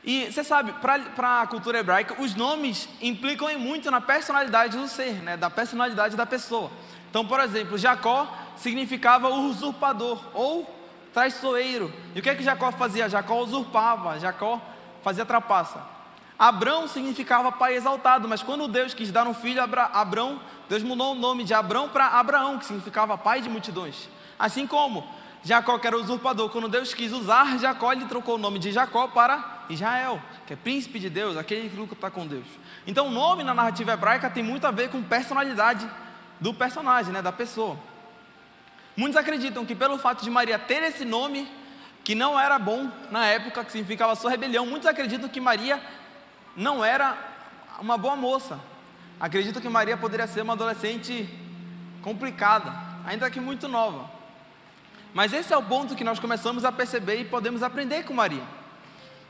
E 0.03 0.31
você 0.31 0.45
sabe, 0.45 0.73
para 0.73 1.43
a 1.43 1.47
cultura 1.47 1.79
hebraica, 1.79 2.21
os 2.21 2.35
nomes 2.35 2.89
implicam 3.01 3.57
muito 3.59 3.91
na 3.91 4.01
personalidade 4.01 4.77
do 4.77 4.87
ser, 4.87 5.15
né? 5.23 5.37
da 5.37 5.49
personalidade 5.49 6.17
da 6.17 6.27
pessoa. 6.27 6.71
Então, 7.09 7.25
por 7.27 7.41
exemplo, 7.41 7.79
Jacó 7.79 8.29
significava 8.57 9.29
usurpador 9.29 10.23
ou 10.35 10.69
traiçoeiro. 11.13 11.91
E 12.15 12.19
o 12.19 12.23
que 12.23 12.29
é 12.29 12.35
que 12.35 12.43
Jacó 12.43 12.73
fazia? 12.73 13.09
Jacó 13.09 13.41
usurpava, 13.41 14.19
Jacó 14.19 14.61
fazia 15.03 15.25
trapaça. 15.25 15.94
Abrão 16.39 16.89
significava 16.89 17.53
pai 17.53 17.75
exaltado, 17.75 18.29
mas 18.29 18.43
quando 18.43 18.67
Deus 18.67 18.93
quis 18.93 19.13
dar 19.13 19.27
um 19.27 19.35
filho 19.35 19.63
a 19.63 20.01
Abrão, 20.01 20.41
Deus 20.69 20.83
mudou 20.83 21.13
o 21.13 21.15
nome 21.15 21.45
de 21.45 21.55
Abrão 21.55 21.89
para 21.89 22.07
Abraão, 22.07 22.59
que 22.59 22.67
significava 22.67 23.17
pai 23.17 23.41
de 23.41 23.49
multidões. 23.49 24.09
Assim 24.39 24.67
como 24.67 25.07
Jacó, 25.45 25.79
que 25.79 25.87
era 25.87 25.97
usurpador, 25.97 26.49
quando 26.51 26.69
Deus 26.69 26.93
quis 26.93 27.13
usar 27.13 27.59
Jacó, 27.59 27.93
ele 27.93 28.07
trocou 28.07 28.35
o 28.35 28.39
nome 28.39 28.59
de 28.59 28.73
Jacó 28.73 29.07
para 29.09 29.65
Israel, 29.69 30.21
que 30.47 30.55
é 30.55 30.57
príncipe 30.57 30.99
de 30.99 31.09
Deus, 31.09 31.37
aquele 31.37 31.69
que 31.69 31.77
luta 31.77 32.11
com 32.11 32.27
Deus. 32.27 32.47
Então, 32.87 33.07
o 33.07 33.11
nome 33.11 33.45
na 33.45 33.55
narrativa 33.55 33.93
hebraica 33.93 34.29
tem 34.29 34.43
muito 34.43 34.67
a 34.67 34.71
ver 34.71 34.91
com 34.91 35.03
personalidade 35.03 35.89
do 36.41 36.53
personagem, 36.53 37.13
né, 37.13 37.23
da 37.23 37.31
pessoa. 37.31 37.79
Muitos 38.97 39.17
acreditam 39.17 39.65
que 39.65 39.75
pelo 39.75 39.99
fato 39.99 40.25
de 40.25 40.31
Maria 40.31 40.59
ter 40.59 40.83
esse 40.83 41.05
nome, 41.05 41.49
que 42.03 42.15
não 42.15 42.39
era 42.39 42.59
bom 42.59 42.91
na 43.11 43.27
época, 43.27 43.65
que 43.65 43.73
significava 43.73 44.15
sua 44.15 44.31
rebelião, 44.31 44.67
muitos 44.67 44.89
acreditam 44.89 45.29
que 45.29 45.41
Maria 45.41 45.81
não 46.57 46.85
era 46.85 47.17
uma 47.81 47.97
boa 47.99 48.17
moça. 48.17 48.59
Acredito 49.19 49.61
que 49.61 49.69
Maria 49.69 49.97
poderia 49.97 50.27
ser 50.27 50.43
uma 50.43 50.55
adolescente 50.55 51.29
complicada, 52.03 52.73
ainda 53.05 53.31
que 53.31 53.41
muito 53.41 53.69
nova. 53.69 54.11
Mas 55.13 55.33
esse 55.33 55.53
é 55.53 55.57
o 55.57 55.63
ponto 55.63 55.95
que 55.95 56.05
nós 56.05 56.19
começamos 56.19 56.65
a 56.65 56.73
perceber 56.73 57.21
e 57.21 57.25
podemos 57.25 57.63
aprender 57.63 58.05
com 58.05 58.13
Maria. 58.13 58.43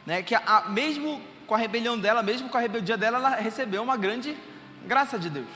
Né? 0.07 0.23
Que 0.23 0.35
a, 0.35 0.64
mesmo 0.69 1.23
com 1.47 1.54
a 1.54 1.59
rebelião 1.59 1.99
dela, 1.99 2.23
mesmo 2.23 2.49
com 2.49 2.57
a 2.57 2.61
rebeldia 2.61 2.97
dela, 2.97 3.19
ela 3.19 3.37
recebeu 3.37 3.83
uma 3.83 3.97
grande 3.97 4.37
graça 4.87 5.19
de 5.19 5.28
Deus. 5.28 5.49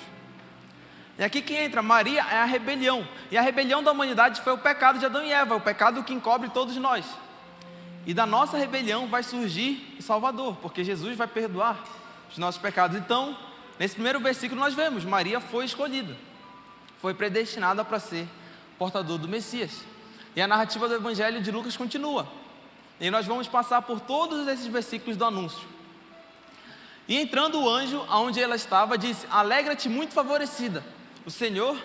E 1.18 1.24
aqui 1.24 1.42
que 1.42 1.54
entra, 1.54 1.82
Maria 1.82 2.20
é 2.30 2.38
a 2.38 2.44
rebelião. 2.44 3.06
E 3.30 3.36
a 3.36 3.42
rebelião 3.42 3.82
da 3.82 3.90
humanidade 3.90 4.40
foi 4.42 4.52
o 4.52 4.58
pecado 4.58 4.98
de 4.98 5.06
Adão 5.06 5.24
e 5.24 5.32
Eva, 5.32 5.56
o 5.56 5.60
pecado 5.60 6.04
que 6.04 6.14
encobre 6.14 6.48
todos 6.50 6.76
nós. 6.76 7.04
E 8.08 8.14
da 8.14 8.24
nossa 8.24 8.56
rebelião 8.56 9.06
vai 9.06 9.22
surgir 9.22 9.94
o 9.98 10.02
Salvador, 10.02 10.56
porque 10.62 10.82
Jesus 10.82 11.14
vai 11.14 11.26
perdoar 11.26 11.84
os 12.30 12.38
nossos 12.38 12.58
pecados. 12.58 12.96
Então, 12.96 13.36
nesse 13.78 13.96
primeiro 13.96 14.18
versículo 14.18 14.58
nós 14.58 14.72
vemos, 14.72 15.04
Maria 15.04 15.40
foi 15.40 15.66
escolhida, 15.66 16.16
foi 17.02 17.12
predestinada 17.12 17.84
para 17.84 18.00
ser 18.00 18.26
portador 18.78 19.18
do 19.18 19.28
Messias. 19.28 19.84
E 20.34 20.40
a 20.40 20.48
narrativa 20.48 20.88
do 20.88 20.94
Evangelho 20.94 21.42
de 21.42 21.50
Lucas 21.50 21.76
continua. 21.76 22.26
E 22.98 23.10
nós 23.10 23.26
vamos 23.26 23.46
passar 23.46 23.82
por 23.82 24.00
todos 24.00 24.48
esses 24.48 24.66
versículos 24.68 25.14
do 25.14 25.26
anúncio. 25.26 25.68
E 27.06 27.14
entrando 27.14 27.60
o 27.60 27.68
anjo 27.68 28.02
aonde 28.08 28.40
ela 28.40 28.56
estava, 28.56 28.96
disse: 28.96 29.26
Alegra-te 29.30 29.86
muito 29.86 30.14
favorecida, 30.14 30.82
o 31.26 31.30
Senhor 31.30 31.78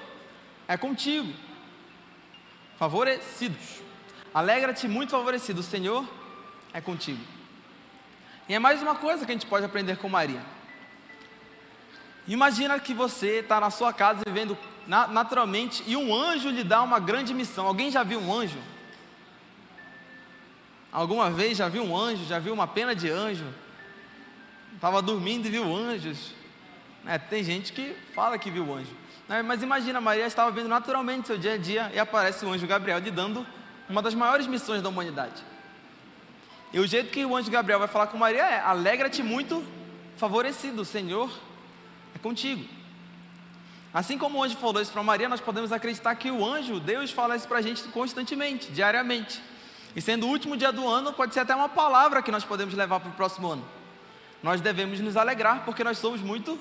é 0.70 0.78
contigo. 0.78 1.34
Favorecidos. 2.78 3.83
Alegra-te 4.34 4.88
muito 4.88 5.12
favorecido, 5.12 5.60
o 5.60 5.64
Senhor 5.64 6.08
é 6.74 6.82
contigo. 6.82 7.24
E 8.50 8.54
é 8.54 8.60
mais 8.60 8.82
uma 8.82 8.96
coisa 8.96 9.26
que 9.26 9.32
a 9.32 9.36
gente 9.36 9.46
pode 9.46 9.64
aprender 9.64 9.98
com 9.98 10.10
Maria. 10.10 10.42
Imagina 12.28 12.80
que 12.80 12.94
você 12.94 13.40
está 13.40 13.60
na 13.60 13.70
sua 13.70 13.94
casa 13.94 14.22
vivendo 14.26 14.58
naturalmente 14.88 15.84
e 15.86 15.96
um 15.96 16.14
anjo 16.16 16.50
lhe 16.50 16.64
dá 16.64 16.82
uma 16.82 17.00
grande 17.00 17.34
missão. 17.34 17.68
Alguém 17.68 17.92
já 17.92 18.02
viu 18.02 18.20
um 18.20 18.34
anjo? 18.34 18.58
Alguma 20.92 21.30
vez 21.30 21.58
já 21.58 21.70
viu 21.70 21.84
um 21.84 21.96
anjo? 21.96 22.26
Já 22.26 22.40
viu 22.40 22.54
uma 22.54 22.68
pena 22.68 22.96
de 22.96 23.10
anjo? 23.10 23.46
Estava 24.74 25.02
dormindo 25.02 25.46
e 25.46 25.52
viu 25.52 25.76
anjos. 25.76 26.34
É, 27.06 27.18
tem 27.18 27.44
gente 27.44 27.72
que 27.72 27.96
fala 28.16 28.38
que 28.38 28.50
viu 28.50 28.74
anjo. 28.74 28.96
É, 29.30 29.42
mas 29.42 29.62
imagina, 29.62 30.02
Maria 30.02 30.26
estava 30.26 30.50
vendo 30.50 30.70
naturalmente 30.70 31.28
seu 31.28 31.38
dia 31.38 31.54
a 31.54 31.58
dia 31.58 31.92
e 31.94 32.00
aparece 32.00 32.46
o 32.46 32.52
anjo 32.52 32.66
Gabriel 32.66 33.00
lhe 33.00 33.12
dando 33.12 33.46
uma 33.90 34.02
das 34.02 34.14
maiores 34.14 34.48
missões 34.48 34.82
da 34.82 34.90
humanidade. 34.90 35.44
E 36.72 36.80
o 36.80 36.88
jeito 36.88 37.12
que 37.12 37.24
o 37.24 37.36
anjo 37.36 37.52
Gabriel 37.52 37.80
vai 37.80 37.88
falar 37.88 38.08
com 38.08 38.18
Maria 38.18 38.44
é: 38.44 38.60
alegra-te 38.60 39.22
muito, 39.22 39.64
favorecido, 40.18 40.82
o 40.82 40.86
Senhor 40.86 41.32
é 42.16 42.20
contigo. 42.20 42.68
Assim 43.94 44.18
como 44.18 44.40
o 44.40 44.44
anjo 44.44 44.58
falou 44.58 44.82
isso 44.82 44.92
para 44.92 45.04
Maria, 45.04 45.30
nós 45.30 45.40
podemos 45.40 45.72
acreditar 45.72 46.16
que 46.16 46.32
o 46.32 46.44
anjo, 46.44 46.80
Deus, 46.80 47.12
fala 47.12 47.36
isso 47.36 47.48
para 47.48 47.60
a 47.60 47.62
gente 47.62 47.84
constantemente, 47.90 48.72
diariamente. 48.72 49.40
E 49.96 50.02
sendo 50.02 50.26
o 50.26 50.30
último 50.30 50.58
dia 50.58 50.72
do 50.72 50.88
ano, 50.88 51.14
pode 51.14 51.34
ser 51.34 51.42
até 51.42 51.54
uma 51.54 51.70
palavra 51.70 52.24
que 52.24 52.32
nós 52.32 52.44
podemos 52.44 52.74
levar 52.74 53.00
para 53.00 53.10
o 53.10 53.14
próximo 53.14 53.52
ano. 53.52 53.64
Nós 54.42 54.60
devemos 54.60 55.00
nos 55.00 55.16
alegrar 55.16 55.64
porque 55.64 55.84
nós 55.84 56.00
somos 56.00 56.22
muito 56.22 56.60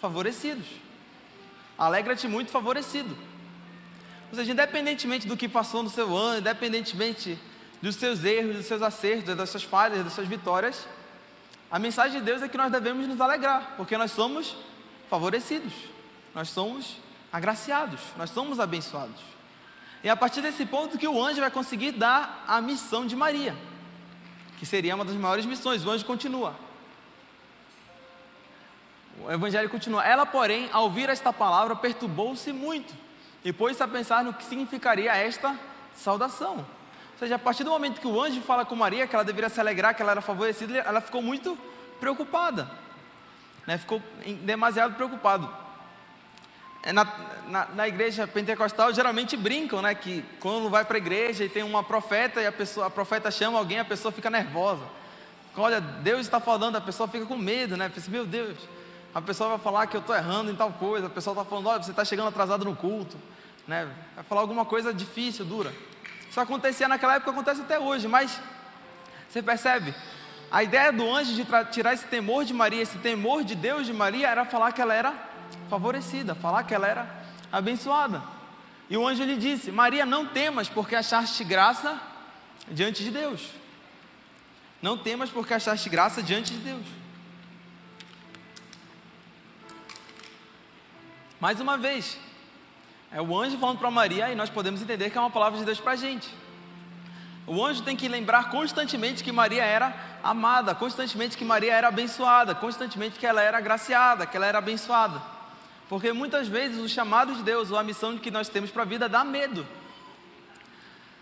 favorecidos. 0.00 0.66
Alegra-te 1.78 2.28
muito 2.28 2.50
favorecido. 2.50 3.16
Ou 4.34 4.36
seja, 4.36 4.50
independentemente 4.50 5.28
do 5.28 5.36
que 5.36 5.48
passou 5.48 5.80
no 5.80 5.88
seu 5.88 6.12
ano, 6.16 6.40
independentemente 6.40 7.38
dos 7.80 7.94
seus 7.94 8.24
erros, 8.24 8.56
dos 8.56 8.66
seus 8.66 8.82
acertos, 8.82 9.36
das 9.36 9.48
suas 9.48 9.62
falhas, 9.62 10.02
das 10.02 10.12
suas 10.12 10.26
vitórias, 10.26 10.88
a 11.70 11.78
mensagem 11.78 12.18
de 12.18 12.24
Deus 12.26 12.42
é 12.42 12.48
que 12.48 12.56
nós 12.56 12.72
devemos 12.72 13.06
nos 13.06 13.20
alegrar, 13.20 13.74
porque 13.76 13.96
nós 13.96 14.10
somos 14.10 14.56
favorecidos, 15.08 15.72
nós 16.34 16.48
somos 16.48 16.96
agraciados, 17.32 18.00
nós 18.16 18.30
somos 18.30 18.58
abençoados. 18.58 19.20
E 20.02 20.08
é 20.08 20.10
a 20.10 20.16
partir 20.16 20.40
desse 20.40 20.66
ponto 20.66 20.98
que 20.98 21.06
o 21.06 21.24
anjo 21.24 21.40
vai 21.40 21.50
conseguir 21.52 21.92
dar 21.92 22.44
a 22.48 22.60
missão 22.60 23.06
de 23.06 23.14
Maria, 23.14 23.54
que 24.58 24.66
seria 24.66 24.96
uma 24.96 25.04
das 25.04 25.14
maiores 25.14 25.46
missões. 25.46 25.86
O 25.86 25.90
anjo 25.90 26.04
continua. 26.04 26.56
O 29.24 29.30
evangelho 29.30 29.70
continua. 29.70 30.04
Ela, 30.04 30.26
porém, 30.26 30.68
ao 30.72 30.82
ouvir 30.82 31.08
esta 31.08 31.32
palavra, 31.32 31.76
perturbou-se 31.76 32.52
muito 32.52 33.04
e 33.44 33.52
pôs-se 33.52 33.82
a 33.82 33.86
pensar 33.86 34.24
no 34.24 34.32
que 34.32 34.42
significaria 34.42 35.14
esta 35.14 35.54
saudação. 35.94 36.56
Ou 37.12 37.18
seja, 37.18 37.36
a 37.36 37.38
partir 37.38 37.62
do 37.62 37.70
momento 37.70 38.00
que 38.00 38.06
o 38.06 38.20
anjo 38.20 38.40
fala 38.40 38.64
com 38.64 38.74
Maria, 38.74 39.06
que 39.06 39.14
ela 39.14 39.24
deveria 39.24 39.48
se 39.48 39.60
alegrar, 39.60 39.94
que 39.94 40.02
ela 40.02 40.12
era 40.12 40.20
favorecida, 40.20 40.78
ela 40.78 41.00
ficou 41.00 41.22
muito 41.22 41.56
preocupada, 42.00 42.68
né? 43.66 43.78
ficou 43.78 44.02
demasiado 44.42 44.94
preocupada. 44.94 45.48
É, 46.82 46.92
na, 46.92 47.06
na, 47.48 47.66
na, 47.66 47.88
igreja 47.88 48.26
pentecostal 48.26 48.92
geralmente 48.92 49.38
brincam, 49.38 49.80
né? 49.80 49.94
Que 49.94 50.22
quando 50.38 50.68
vai 50.68 50.84
para 50.84 50.98
a 50.98 50.98
igreja 50.98 51.42
e 51.42 51.48
tem 51.48 51.62
uma 51.62 51.82
profeta 51.82 52.42
e 52.42 52.46
a 52.46 52.52
pessoa, 52.52 52.88
a 52.88 52.90
profeta 52.90 53.30
chama 53.30 53.58
alguém, 53.58 53.78
a 53.78 53.84
pessoa 53.86 54.12
fica 54.12 54.28
nervosa. 54.28 54.84
Olha, 55.56 55.80
Deus 55.80 56.20
está 56.20 56.40
falando, 56.40 56.76
a 56.76 56.82
pessoa 56.82 57.08
fica 57.08 57.24
com 57.24 57.38
medo, 57.38 57.74
né? 57.74 57.88
Pensa, 57.88 58.10
meu 58.10 58.26
Deus, 58.26 58.58
a 59.14 59.22
pessoa 59.22 59.50
vai 59.50 59.58
falar 59.58 59.86
que 59.86 59.96
eu 59.96 60.00
estou 60.00 60.16
errando 60.16 60.50
em 60.50 60.56
tal 60.56 60.72
coisa, 60.72 61.06
a 61.06 61.10
pessoa 61.10 61.32
está 61.34 61.44
falando, 61.44 61.68
olha, 61.68 61.82
você 61.82 61.92
está 61.92 62.04
chegando 62.04 62.28
atrasado 62.28 62.64
no 62.64 62.74
culto, 62.74 63.16
né? 63.66 63.88
Vai 64.16 64.24
falar 64.24 64.40
alguma 64.40 64.64
coisa 64.64 64.92
difícil, 64.92 65.44
dura. 65.44 65.72
Isso 66.28 66.40
acontecia 66.40 66.88
naquela 66.88 67.14
época, 67.14 67.30
acontece 67.30 67.60
até 67.60 67.78
hoje, 67.78 68.08
mas 68.08 68.40
você 69.28 69.40
percebe? 69.40 69.94
A 70.50 70.64
ideia 70.64 70.92
do 70.92 71.08
anjo 71.08 71.32
de 71.32 71.46
tirar 71.70 71.94
esse 71.94 72.06
temor 72.06 72.44
de 72.44 72.52
Maria, 72.52 72.82
esse 72.82 72.98
temor 72.98 73.44
de 73.44 73.54
Deus 73.54 73.86
de 73.86 73.92
Maria, 73.92 74.28
era 74.28 74.44
falar 74.44 74.72
que 74.72 74.82
ela 74.82 74.94
era 74.94 75.14
favorecida, 75.70 76.34
falar 76.34 76.64
que 76.64 76.74
ela 76.74 76.88
era 76.88 77.08
abençoada. 77.52 78.20
E 78.90 78.96
o 78.96 79.06
anjo 79.06 79.22
lhe 79.24 79.36
disse: 79.36 79.70
Maria, 79.70 80.04
não 80.04 80.26
temas, 80.26 80.68
porque 80.68 80.96
achaste 80.96 81.44
graça 81.44 82.00
diante 82.68 83.04
de 83.04 83.10
Deus. 83.10 83.48
Não 84.82 84.98
temas, 84.98 85.30
porque 85.30 85.54
achaste 85.54 85.88
graça 85.88 86.22
diante 86.22 86.52
de 86.52 86.58
Deus. 86.58 87.03
Mais 91.44 91.60
uma 91.60 91.76
vez, 91.76 92.16
é 93.12 93.20
o 93.20 93.38
anjo 93.38 93.58
falando 93.58 93.78
para 93.78 93.90
Maria 93.90 94.30
e 94.30 94.34
nós 94.34 94.48
podemos 94.48 94.80
entender 94.80 95.10
que 95.10 95.18
é 95.18 95.20
uma 95.20 95.28
palavra 95.30 95.58
de 95.58 95.64
Deus 95.66 95.78
para 95.78 95.92
a 95.92 95.96
gente. 95.96 96.26
O 97.46 97.62
anjo 97.62 97.82
tem 97.82 97.94
que 97.94 98.08
lembrar 98.08 98.48
constantemente 98.48 99.22
que 99.22 99.30
Maria 99.30 99.62
era 99.62 99.94
amada, 100.22 100.74
constantemente 100.74 101.36
que 101.36 101.44
Maria 101.44 101.74
era 101.74 101.88
abençoada, 101.88 102.54
constantemente 102.54 103.18
que 103.18 103.26
ela 103.26 103.42
era 103.42 103.58
agraciada, 103.58 104.24
que 104.24 104.34
ela 104.38 104.46
era 104.46 104.56
abençoada. 104.56 105.20
Porque 105.86 106.14
muitas 106.14 106.48
vezes 106.48 106.78
o 106.78 106.88
chamado 106.88 107.34
de 107.34 107.42
Deus 107.42 107.70
ou 107.70 107.76
a 107.76 107.82
missão 107.82 108.16
que 108.16 108.30
nós 108.30 108.48
temos 108.48 108.70
para 108.70 108.80
a 108.80 108.86
vida 108.86 109.06
dá 109.06 109.22
medo. 109.22 109.66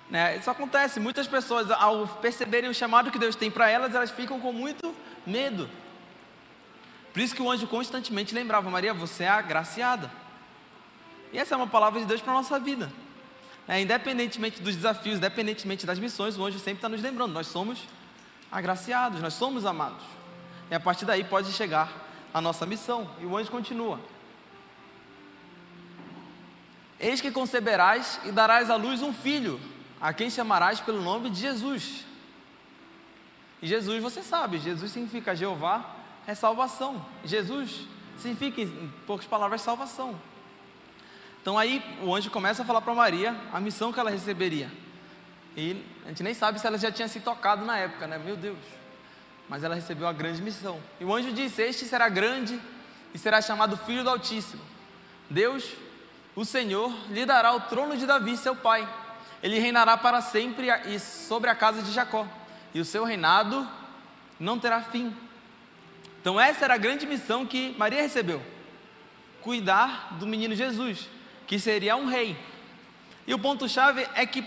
Né? 0.08 0.36
Isso 0.36 0.48
acontece, 0.48 1.00
muitas 1.00 1.26
pessoas, 1.26 1.68
ao 1.68 2.06
perceberem 2.06 2.70
o 2.70 2.74
chamado 2.74 3.10
que 3.10 3.18
Deus 3.18 3.34
tem 3.34 3.50
para 3.50 3.68
elas, 3.68 3.92
elas 3.92 4.12
ficam 4.12 4.38
com 4.38 4.52
muito 4.52 4.94
medo. 5.26 5.68
Por 7.12 7.20
isso 7.20 7.34
que 7.34 7.42
o 7.42 7.50
anjo 7.50 7.66
constantemente 7.66 8.34
lembrava: 8.34 8.70
Maria, 8.70 8.94
você 8.94 9.24
é 9.24 9.28
agraciada. 9.28 10.10
E 11.32 11.38
essa 11.38 11.54
é 11.54 11.56
uma 11.56 11.66
palavra 11.66 12.00
de 12.00 12.06
Deus 12.06 12.20
para 12.20 12.32
a 12.32 12.36
nossa 12.36 12.58
vida. 12.58 12.92
É, 13.68 13.80
independentemente 13.80 14.60
dos 14.60 14.74
desafios, 14.74 15.18
independentemente 15.18 15.86
das 15.86 15.98
missões, 15.98 16.36
o 16.36 16.44
anjo 16.44 16.58
sempre 16.58 16.78
está 16.78 16.88
nos 16.88 17.02
lembrando: 17.02 17.32
nós 17.32 17.46
somos 17.46 17.86
agraciados, 18.50 19.20
nós 19.20 19.34
somos 19.34 19.66
amados. 19.66 20.04
E 20.70 20.74
a 20.74 20.80
partir 20.80 21.04
daí 21.04 21.22
pode 21.22 21.52
chegar 21.52 21.92
a 22.32 22.40
nossa 22.40 22.64
missão. 22.64 23.10
E 23.20 23.26
o 23.26 23.36
anjo 23.36 23.50
continua: 23.50 24.00
Eis 26.98 27.20
que 27.20 27.30
conceberás 27.30 28.20
e 28.24 28.32
darás 28.32 28.70
à 28.70 28.76
luz 28.76 29.02
um 29.02 29.12
filho, 29.12 29.60
a 30.00 30.14
quem 30.14 30.30
chamarás 30.30 30.80
pelo 30.80 31.02
nome 31.02 31.28
de 31.28 31.40
Jesus. 31.40 32.06
E 33.60 33.66
Jesus, 33.66 34.02
você 34.02 34.22
sabe, 34.22 34.58
Jesus 34.58 34.90
significa 34.90 35.36
Jeová 35.36 36.01
é 36.26 36.34
salvação. 36.34 37.04
Jesus 37.24 37.86
significa, 38.18 38.60
em 38.60 38.92
poucas 39.06 39.26
palavras, 39.26 39.60
salvação. 39.60 40.18
Então 41.40 41.58
aí 41.58 41.82
o 42.02 42.14
anjo 42.14 42.30
começa 42.30 42.62
a 42.62 42.64
falar 42.64 42.80
para 42.80 42.94
Maria 42.94 43.36
a 43.52 43.60
missão 43.60 43.92
que 43.92 43.98
ela 43.98 44.10
receberia. 44.10 44.70
E 45.56 45.84
a 46.04 46.08
gente 46.08 46.22
nem 46.22 46.34
sabe 46.34 46.58
se 46.58 46.66
ela 46.66 46.78
já 46.78 46.90
tinha 46.90 47.08
se 47.08 47.20
tocado 47.20 47.64
na 47.64 47.76
época, 47.76 48.06
né? 48.06 48.18
Meu 48.18 48.36
Deus. 48.36 48.58
Mas 49.48 49.64
ela 49.64 49.74
recebeu 49.74 50.06
a 50.06 50.12
grande 50.12 50.40
missão. 50.40 50.80
E 51.00 51.04
o 51.04 51.14
anjo 51.14 51.32
disse: 51.32 51.60
Este 51.60 51.84
será 51.84 52.08
grande 52.08 52.60
e 53.12 53.18
será 53.18 53.42
chamado 53.42 53.76
Filho 53.76 54.04
do 54.04 54.10
Altíssimo. 54.10 54.62
Deus 55.28 55.74
o 56.34 56.44
Senhor 56.44 56.92
lhe 57.10 57.26
dará 57.26 57.52
o 57.54 57.60
trono 57.60 57.96
de 57.96 58.06
Davi, 58.06 58.36
seu 58.36 58.56
pai. 58.56 58.88
Ele 59.42 59.58
reinará 59.58 59.96
para 59.96 60.22
sempre 60.22 60.68
e 60.86 60.98
sobre 60.98 61.50
a 61.50 61.54
casa 61.54 61.82
de 61.82 61.90
Jacó, 61.92 62.26
e 62.72 62.80
o 62.80 62.84
seu 62.84 63.04
reinado 63.04 63.68
não 64.38 64.58
terá 64.58 64.80
fim. 64.80 65.14
Então, 66.22 66.40
essa 66.40 66.64
era 66.64 66.74
a 66.74 66.78
grande 66.78 67.06
missão 67.06 67.44
que 67.44 67.74
Maria 67.76 68.00
recebeu: 68.00 68.42
cuidar 69.42 70.16
do 70.18 70.26
menino 70.26 70.54
Jesus, 70.54 71.06
que 71.46 71.58
seria 71.58 71.94
um 71.96 72.06
rei. 72.06 72.34
E 73.26 73.34
o 73.34 73.38
ponto-chave 73.38 74.08
é 74.14 74.24
que, 74.24 74.42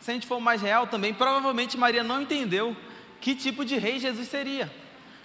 se 0.00 0.10
a 0.10 0.14
gente 0.14 0.26
for 0.26 0.40
mais 0.40 0.60
real 0.60 0.88
também, 0.88 1.14
provavelmente 1.14 1.76
Maria 1.76 2.02
não 2.02 2.22
entendeu 2.22 2.76
que 3.20 3.36
tipo 3.36 3.64
de 3.64 3.78
rei 3.78 4.00
Jesus 4.00 4.26
seria. 4.26 4.68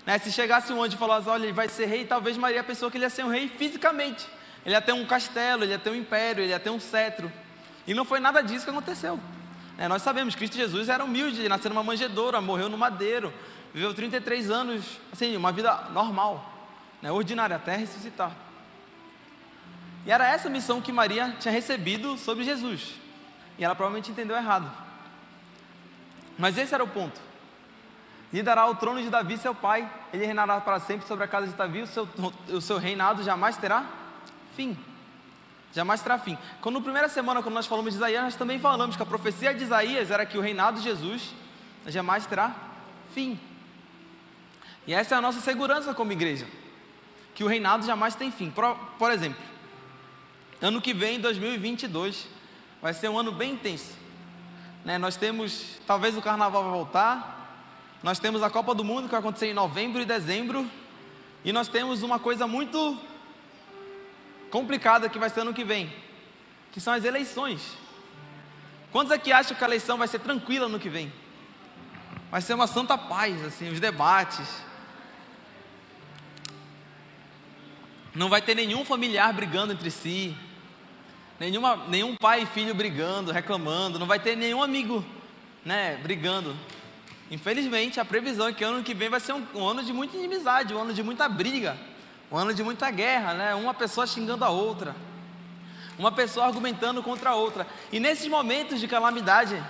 Né? 0.05 0.19
Se 0.19 0.31
chegasse 0.31 0.71
um 0.71 0.83
anjo 0.83 0.95
e 0.95 0.99
falasse, 0.99 1.27
olha, 1.27 1.45
ele 1.45 1.53
vai 1.53 1.67
ser 1.67 1.87
rei, 1.87 2.05
talvez 2.05 2.37
Maria 2.37 2.63
pensou 2.63 2.91
que 2.91 2.97
ele 2.97 3.05
ia 3.05 3.09
ser 3.09 3.25
um 3.25 3.29
rei 3.29 3.49
fisicamente 3.49 4.27
ele 4.67 4.75
ia 4.75 4.81
ter 4.81 4.91
um 4.91 5.05
castelo, 5.05 5.63
ele 5.63 5.71
ia 5.71 5.79
ter 5.79 5.89
um 5.89 5.95
império, 5.95 6.43
ele 6.43 6.51
ia 6.51 6.59
ter 6.59 6.69
um 6.69 6.77
cetro. 6.77 7.31
E 7.87 7.93
não 7.93 8.03
foi 8.03 8.19
nada 8.19 8.41
disso 8.41 8.65
que 8.65 8.69
aconteceu. 8.69 9.17
É, 9.77 9.87
nós 9.87 10.01
sabemos, 10.01 10.35
Cristo 10.35 10.57
Jesus 10.57 10.89
era 10.89 11.05
humilde, 11.05 11.47
nasceu 11.47 11.69
numa 11.69 11.83
manjedoura, 11.83 12.41
morreu 12.41 12.67
no 12.67 12.77
madeiro, 12.77 13.33
viveu 13.77 13.93
33 13.93 14.49
anos, 14.49 14.99
assim, 15.13 15.37
uma 15.37 15.51
vida 15.51 15.71
normal, 15.91 16.51
né, 16.99 17.11
ordinária, 17.11 17.57
até 17.57 17.75
ressuscitar. 17.75 18.31
E 20.03 20.11
era 20.11 20.27
essa 20.27 20.49
missão 20.49 20.81
que 20.81 20.91
Maria 20.91 21.35
tinha 21.39 21.51
recebido 21.51 22.17
sobre 22.17 22.43
Jesus. 22.43 22.95
E 23.55 23.63
ela 23.63 23.75
provavelmente 23.75 24.09
entendeu 24.09 24.35
errado. 24.35 24.67
Mas 26.39 26.57
esse 26.57 26.73
era 26.73 26.83
o 26.83 26.87
ponto. 26.87 27.21
Lhe 28.33 28.41
dará 28.41 28.65
o 28.65 28.73
trono 28.73 28.99
de 28.99 29.11
Davi, 29.11 29.37
seu 29.37 29.53
pai. 29.53 29.87
Ele 30.11 30.25
reinará 30.25 30.59
para 30.59 30.79
sempre 30.79 31.07
sobre 31.07 31.25
a 31.25 31.27
casa 31.27 31.45
de 31.45 31.53
Davi. 31.53 31.83
O 31.83 31.87
seu, 31.87 32.09
o 32.49 32.59
seu 32.59 32.79
reinado 32.79 33.21
jamais 33.21 33.57
terá 33.57 33.85
fim. 34.55 34.75
Jamais 35.71 36.01
terá 36.01 36.17
fim. 36.17 36.35
Quando 36.61 36.77
na 36.79 36.81
primeira 36.81 37.09
semana, 37.09 37.43
quando 37.43 37.53
nós 37.53 37.67
falamos 37.67 37.93
de 37.93 37.97
Isaías, 37.97 38.23
nós 38.23 38.35
também 38.35 38.57
falamos 38.57 38.95
que 38.95 39.03
a 39.03 39.05
profecia 39.05 39.53
de 39.53 39.63
Isaías 39.63 40.09
era 40.09 40.25
que 40.25 40.37
o 40.37 40.41
reinado 40.41 40.77
de 40.77 40.83
Jesus 40.83 41.31
jamais 41.85 42.25
terá 42.25 42.55
fim. 43.13 43.39
E 44.87 44.93
essa 44.93 45.15
é 45.15 45.17
a 45.17 45.21
nossa 45.21 45.41
segurança 45.41 45.93
como 45.93 46.13
igreja. 46.13 46.47
Que 47.35 47.43
o 47.43 47.47
reinado 47.47 47.85
jamais 47.85 48.15
tem 48.15 48.31
fim. 48.31 48.49
Por, 48.49 48.73
por 48.97 49.11
exemplo, 49.11 49.43
ano 50.61 50.81
que 50.81 50.93
vem, 50.93 51.19
2022, 51.19 52.27
vai 52.81 52.93
ser 52.93 53.09
um 53.09 53.19
ano 53.19 53.31
bem 53.31 53.51
intenso. 53.51 53.93
Né? 54.85 54.97
Nós 54.97 55.17
temos, 55.17 55.77
talvez 55.85 56.15
o 56.15 56.21
carnaval 56.21 56.63
vai 56.63 56.71
voltar. 56.71 57.97
Nós 58.01 58.17
temos 58.17 58.41
a 58.41 58.49
Copa 58.49 58.73
do 58.73 58.83
Mundo 58.83 59.03
que 59.03 59.11
vai 59.11 59.19
acontecer 59.19 59.47
em 59.47 59.53
novembro 59.53 60.01
e 60.01 60.05
dezembro. 60.05 60.65
E 61.43 61.51
nós 61.51 61.67
temos 61.67 62.01
uma 62.01 62.17
coisa 62.17 62.47
muito 62.47 62.97
complicada 64.49 65.09
que 65.09 65.19
vai 65.19 65.29
ser 65.29 65.41
ano 65.41 65.53
que 65.53 65.63
vem, 65.63 65.91
que 66.71 66.79
são 66.79 66.93
as 66.93 67.03
eleições. 67.03 67.77
Quantos 68.91 69.11
aqui 69.11 69.31
acham 69.31 69.55
que 69.55 69.63
a 69.63 69.67
eleição 69.67 69.97
vai 69.97 70.07
ser 70.07 70.19
tranquila 70.19 70.69
no 70.69 70.79
que 70.79 70.89
vem? 70.89 71.11
Vai 72.31 72.41
ser 72.41 72.53
uma 72.53 72.67
santa 72.67 72.97
paz, 72.97 73.43
assim, 73.45 73.69
os 73.69 73.79
debates. 73.79 74.66
Não 78.17 78.29
vai 78.29 78.41
ter 78.41 78.55
nenhum 78.55 78.83
familiar 78.83 79.31
brigando 79.31 79.73
entre 79.73 79.91
si, 79.91 80.35
nenhuma, 81.39 81.75
nenhum 81.87 82.15
pai 82.15 82.41
e 82.41 82.45
filho 82.47 82.73
brigando, 82.73 83.31
reclamando, 83.31 83.99
não 83.99 84.07
vai 84.07 84.19
ter 84.19 84.35
nenhum 84.35 84.63
amigo, 84.63 85.05
né, 85.63 85.99
brigando. 86.01 86.57
Infelizmente, 87.29 87.99
a 87.99 88.05
previsão 88.05 88.47
é 88.47 88.53
que 88.53 88.63
ano 88.63 88.81
que 88.81 88.95
vem 88.95 89.07
vai 89.07 89.19
ser 89.19 89.33
um, 89.33 89.45
um 89.53 89.67
ano 89.67 89.83
de 89.83 89.93
muita 89.93 90.17
inimizade, 90.17 90.73
um 90.73 90.81
ano 90.81 90.95
de 90.95 91.03
muita 91.03 91.29
briga, 91.29 91.77
um 92.31 92.37
ano 92.37 92.55
de 92.55 92.63
muita 92.63 92.89
guerra, 92.89 93.35
né? 93.35 93.53
Uma 93.53 93.75
pessoa 93.75 94.07
xingando 94.07 94.43
a 94.43 94.49
outra, 94.49 94.95
uma 95.95 96.11
pessoa 96.11 96.47
argumentando 96.47 97.03
contra 97.03 97.29
a 97.29 97.35
outra. 97.35 97.67
E 97.91 97.99
nesses 97.99 98.27
momentos 98.27 98.79
de 98.79 98.87
calamidade, 98.87 99.63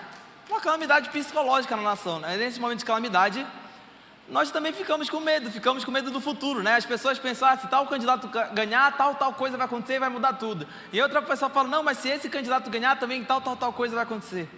uma 0.49 0.62
calamidade 0.62 1.10
psicológica 1.10 1.75
na 1.75 1.81
nação, 1.81 2.21
né? 2.21 2.38
Nesses 2.38 2.60
momentos 2.60 2.83
de 2.83 2.88
calamidade, 2.88 3.45
nós 4.29 4.51
também 4.51 4.73
ficamos 4.73 5.09
com 5.09 5.21
medo, 5.21 5.49
ficamos 5.49 5.85
com 5.85 5.91
medo 5.91 6.11
do 6.11 6.19
futuro, 6.19 6.61
né? 6.61 6.75
As 6.75 6.85
pessoas 6.85 7.17
pensam, 7.17 7.47
ah, 7.47 7.57
se 7.57 7.67
tal 7.67 7.87
candidato 7.87 8.29
ganhar, 8.53 8.95
tal, 8.97 9.15
tal 9.15 9.33
coisa 9.33 9.55
vai 9.55 9.65
acontecer 9.65 9.95
e 9.95 9.99
vai 9.99 10.09
mudar 10.09 10.33
tudo. 10.33 10.67
E 10.91 11.01
outra 11.01 11.21
pessoa 11.21 11.49
fala, 11.49 11.69
não, 11.69 11.81
mas 11.81 11.99
se 11.99 12.09
esse 12.09 12.29
candidato 12.29 12.69
ganhar, 12.69 12.99
também 12.99 13.23
tal, 13.23 13.39
tal, 13.39 13.55
tal 13.55 13.71
coisa 13.71 13.95
vai 13.95 14.03
acontecer. 14.03 14.49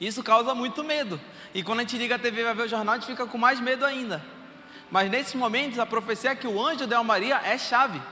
Isso 0.00 0.22
causa 0.22 0.52
muito 0.52 0.82
medo. 0.82 1.20
E 1.54 1.62
quando 1.62 1.78
a 1.78 1.82
gente 1.82 1.96
liga 1.96 2.16
a 2.16 2.18
TV 2.18 2.40
e 2.40 2.44
vai 2.44 2.54
ver 2.54 2.62
o 2.64 2.68
jornal, 2.68 2.96
a 2.96 2.98
gente 2.98 3.06
fica 3.06 3.24
com 3.24 3.38
mais 3.38 3.60
medo 3.60 3.84
ainda. 3.84 4.20
Mas 4.90 5.08
nesses 5.10 5.34
momentos, 5.34 5.78
a 5.78 5.86
profecia 5.86 6.34
que 6.34 6.46
o 6.46 6.64
anjo 6.64 6.86
deu 6.86 6.98
a 6.98 7.04
Maria 7.04 7.40
é 7.44 7.56
chave. 7.56 8.02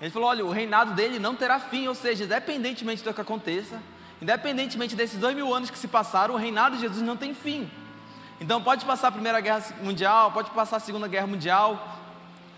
Ele 0.00 0.10
falou: 0.10 0.28
olha, 0.28 0.44
o 0.44 0.50
reinado 0.50 0.92
dele 0.92 1.18
não 1.18 1.34
terá 1.34 1.58
fim, 1.58 1.88
ou 1.88 1.94
seja, 1.94 2.24
independentemente 2.24 3.02
do 3.02 3.12
que 3.12 3.20
aconteça, 3.20 3.82
independentemente 4.20 4.94
desses 4.94 5.18
dois 5.18 5.34
mil 5.34 5.52
anos 5.52 5.70
que 5.70 5.78
se 5.78 5.88
passaram, 5.88 6.34
o 6.34 6.38
reinado 6.38 6.76
de 6.76 6.82
Jesus 6.82 7.02
não 7.02 7.16
tem 7.16 7.34
fim. 7.34 7.70
Então 8.40 8.62
pode 8.62 8.84
passar 8.84 9.08
a 9.08 9.12
Primeira 9.12 9.40
Guerra 9.40 9.64
Mundial, 9.82 10.30
pode 10.30 10.50
passar 10.50 10.76
a 10.76 10.80
Segunda 10.80 11.08
Guerra 11.08 11.26
Mundial, 11.26 11.98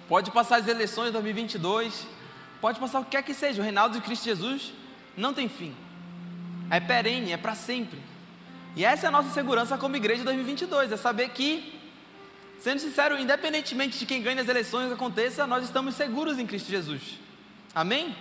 pode 0.08 0.30
passar 0.30 0.56
as 0.56 0.68
eleições 0.68 1.06
de 1.06 1.12
2022, 1.12 2.06
pode 2.60 2.78
passar 2.78 3.00
o 3.00 3.04
que 3.04 3.12
quer 3.12 3.22
que 3.22 3.32
seja, 3.32 3.60
o 3.60 3.64
reinado 3.64 3.94
de 3.94 4.00
Cristo 4.02 4.24
Jesus 4.24 4.72
não 5.16 5.32
tem 5.32 5.48
fim. 5.48 5.74
É 6.70 6.78
perene, 6.80 7.32
é 7.32 7.36
para 7.36 7.54
sempre. 7.54 7.98
E 8.76 8.84
essa 8.84 9.06
é 9.06 9.08
a 9.08 9.10
nossa 9.10 9.30
segurança 9.30 9.78
como 9.78 9.96
igreja 9.96 10.18
de 10.18 10.24
2022, 10.26 10.92
é 10.92 10.96
saber 10.96 11.30
que, 11.30 11.80
sendo 12.60 12.78
sincero, 12.78 13.18
independentemente 13.18 13.98
de 13.98 14.04
quem 14.04 14.22
ganhe 14.22 14.38
as 14.38 14.48
eleições 14.48 14.92
aconteça, 14.92 15.46
nós 15.46 15.64
estamos 15.64 15.94
seguros 15.94 16.38
em 16.38 16.46
Cristo 16.46 16.68
Jesus. 16.68 17.18
Amém? 17.74 18.14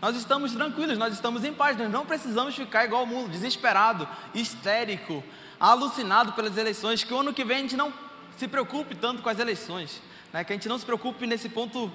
Nós 0.00 0.16
estamos 0.16 0.52
tranquilos, 0.52 0.98
nós 0.98 1.14
estamos 1.14 1.44
em 1.44 1.52
paz, 1.52 1.76
nós 1.76 1.90
não 1.90 2.04
precisamos 2.04 2.54
ficar 2.54 2.84
igual 2.84 3.02
ao 3.02 3.06
mundo, 3.06 3.30
desesperado, 3.30 4.08
histérico, 4.34 5.22
alucinado 5.70 6.32
pelas 6.32 6.56
eleições, 6.56 7.02
que 7.02 7.14
o 7.14 7.20
ano 7.20 7.32
que 7.32 7.44
vem 7.44 7.58
a 7.58 7.60
gente 7.60 7.76
não 7.76 7.92
se 8.36 8.46
preocupe 8.46 8.94
tanto 8.94 9.22
com 9.22 9.28
as 9.28 9.38
eleições, 9.38 10.02
né? 10.32 10.44
que 10.44 10.52
a 10.52 10.56
gente 10.56 10.68
não 10.68 10.78
se 10.78 10.84
preocupe 10.84 11.26
nesse 11.26 11.48
ponto 11.48 11.90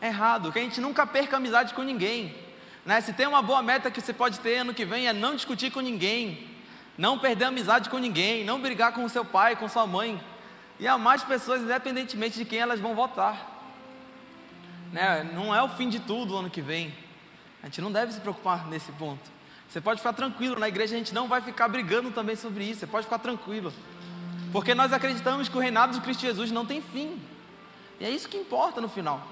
errado, 0.00 0.50
que 0.50 0.58
a 0.58 0.62
gente 0.62 0.80
nunca 0.80 1.06
perca 1.06 1.36
amizade 1.36 1.74
com 1.74 1.82
ninguém. 1.82 2.34
Né? 2.84 3.00
Se 3.00 3.12
tem 3.12 3.26
uma 3.26 3.42
boa 3.42 3.62
meta 3.62 3.90
que 3.90 4.00
você 4.00 4.12
pode 4.12 4.40
ter 4.40 4.56
ano 4.56 4.72
que 4.72 4.84
vem 4.84 5.06
é 5.06 5.12
não 5.12 5.34
discutir 5.34 5.70
com 5.70 5.80
ninguém, 5.80 6.48
não 6.96 7.18
perder 7.18 7.44
amizade 7.44 7.90
com 7.90 7.98
ninguém, 7.98 8.44
não 8.44 8.60
brigar 8.60 8.92
com 8.92 9.06
seu 9.08 9.24
pai, 9.24 9.54
com 9.56 9.68
sua 9.68 9.86
mãe, 9.86 10.20
e 10.78 10.88
amar 10.88 11.16
as 11.16 11.24
pessoas 11.24 11.60
independentemente 11.60 12.38
de 12.38 12.44
quem 12.46 12.58
elas 12.58 12.80
vão 12.80 12.94
votar. 12.94 13.60
Né? 14.92 15.30
Não 15.34 15.54
é 15.54 15.62
o 15.62 15.68
fim 15.68 15.88
de 15.90 16.00
tudo 16.00 16.34
o 16.34 16.38
ano 16.38 16.48
que 16.48 16.62
vem. 16.62 16.94
A 17.62 17.66
gente 17.66 17.82
não 17.82 17.92
deve 17.92 18.12
se 18.12 18.20
preocupar 18.20 18.66
nesse 18.66 18.90
ponto. 18.92 19.39
Você 19.70 19.80
pode 19.80 20.00
ficar 20.00 20.12
tranquilo, 20.12 20.58
na 20.58 20.66
igreja 20.66 20.96
a 20.96 20.98
gente 20.98 21.14
não 21.14 21.28
vai 21.28 21.40
ficar 21.40 21.68
brigando 21.68 22.10
também 22.10 22.34
sobre 22.34 22.64
isso. 22.64 22.80
Você 22.80 22.86
pode 22.88 23.04
ficar 23.04 23.20
tranquilo. 23.20 23.72
Porque 24.50 24.74
nós 24.74 24.92
acreditamos 24.92 25.48
que 25.48 25.56
o 25.56 25.60
reinado 25.60 25.94
de 25.94 26.00
Cristo 26.00 26.22
Jesus 26.22 26.50
não 26.50 26.66
tem 26.66 26.82
fim. 26.82 27.20
E 28.00 28.04
é 28.04 28.10
isso 28.10 28.28
que 28.28 28.36
importa 28.36 28.80
no 28.80 28.88
final. 28.88 29.24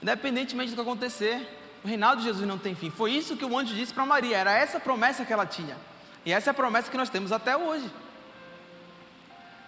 Independentemente 0.00 0.70
do 0.70 0.76
que 0.76 0.80
acontecer, 0.80 1.58
o 1.82 1.88
reinado 1.88 2.20
de 2.20 2.28
Jesus 2.28 2.46
não 2.46 2.58
tem 2.58 2.76
fim. 2.76 2.90
Foi 2.90 3.10
isso 3.10 3.36
que 3.36 3.44
o 3.44 3.58
anjo 3.58 3.74
disse 3.74 3.92
para 3.92 4.06
Maria, 4.06 4.36
era 4.36 4.52
essa 4.52 4.78
promessa 4.78 5.24
que 5.24 5.32
ela 5.32 5.44
tinha. 5.44 5.76
E 6.24 6.32
essa 6.32 6.50
é 6.50 6.52
a 6.52 6.54
promessa 6.54 6.88
que 6.88 6.96
nós 6.96 7.10
temos 7.10 7.32
até 7.32 7.56
hoje. 7.56 7.90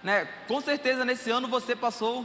Né? 0.00 0.28
Com 0.46 0.60
certeza 0.60 1.04
nesse 1.04 1.28
ano 1.30 1.48
você 1.48 1.74
passou 1.74 2.24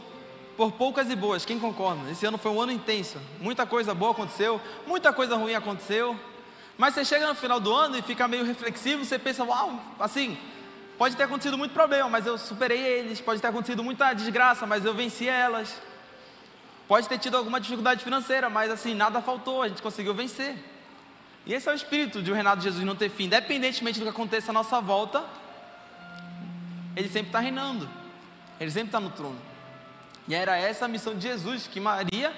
por 0.56 0.73
poucas 0.73 1.10
e 1.10 1.15
boas, 1.15 1.43
quem 1.43 1.58
concorda? 1.58 2.12
Esse 2.12 2.25
ano 2.25 2.38
foi 2.38 2.52
um 2.52 2.62
ano 2.62 2.71
intenso, 2.71 3.17
muita 3.39 3.65
coisa 3.65 3.95
boa 3.95 4.12
aconteceu, 4.12 4.62
muita 4.86 5.12
coisa 5.12 5.38
ruim 5.38 5.56
aconteceu. 5.56 6.19
Mas 6.79 6.93
você 6.93 7.03
chega 7.03 7.27
no 7.27 7.35
final 7.35 7.59
do 7.59 7.73
ano 7.73 7.97
e 7.97 8.01
fica 8.01 8.25
meio 8.25 8.45
reflexivo, 8.45 9.03
você 9.03 9.19
pensa, 9.19 9.43
uau, 9.43 9.83
assim, 9.99 10.37
pode 10.97 11.13
ter 11.13 11.23
acontecido 11.23 11.57
muito 11.57 11.73
problema, 11.73 12.07
mas 12.07 12.25
eu 12.25 12.37
superei 12.37 12.79
eles, 12.79 13.19
pode 13.19 13.41
ter 13.41 13.47
acontecido 13.47 13.83
muita 13.83 14.13
desgraça, 14.13 14.65
mas 14.65 14.85
eu 14.85 14.93
venci 14.93 15.27
elas. 15.27 15.75
Pode 16.87 17.09
ter 17.09 17.17
tido 17.17 17.35
alguma 17.35 17.59
dificuldade 17.59 18.01
financeira, 18.01 18.49
mas 18.49 18.71
assim, 18.71 18.95
nada 18.95 19.21
faltou, 19.21 19.61
a 19.61 19.67
gente 19.67 19.81
conseguiu 19.81 20.13
vencer. 20.13 20.55
E 21.45 21.53
esse 21.53 21.67
é 21.67 21.71
o 21.73 21.75
espírito 21.75 22.23
de 22.23 22.31
o 22.31 22.33
reinado 22.33 22.61
de 22.61 22.67
Jesus 22.69 22.85
não 22.85 22.95
ter 22.95 23.09
fim. 23.09 23.25
Independentemente 23.25 23.99
do 23.99 24.03
que 24.03 24.09
aconteça 24.09 24.51
à 24.51 24.53
nossa 24.53 24.79
volta, 24.79 25.25
ele 26.95 27.09
sempre 27.09 27.27
está 27.27 27.39
reinando. 27.39 27.89
Ele 28.57 28.71
sempre 28.71 28.87
está 28.87 29.01
no 29.01 29.09
trono. 29.09 29.37
E 30.29 30.33
era 30.33 30.55
essa 30.55 30.85
a 30.85 30.87
missão 30.87 31.13
de 31.13 31.23
Jesus 31.23 31.67
que 31.67 31.81
Maria 31.81 32.33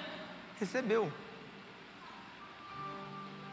recebeu. 0.58 1.12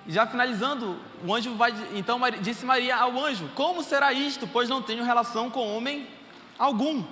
Já 0.10 0.26
finalizando, 0.26 1.00
o 1.24 1.34
anjo 1.36 1.54
vai. 1.54 1.72
Então 1.94 2.20
disse 2.42 2.66
Maria 2.66 2.98
ao 2.98 3.18
anjo: 3.24 3.48
Como 3.54 3.84
será 3.84 4.12
isto, 4.12 4.48
pois 4.48 4.68
não 4.68 4.82
tenho 4.82 5.04
relação 5.04 5.52
com 5.52 5.76
homem 5.76 6.08
algum? 6.58 7.04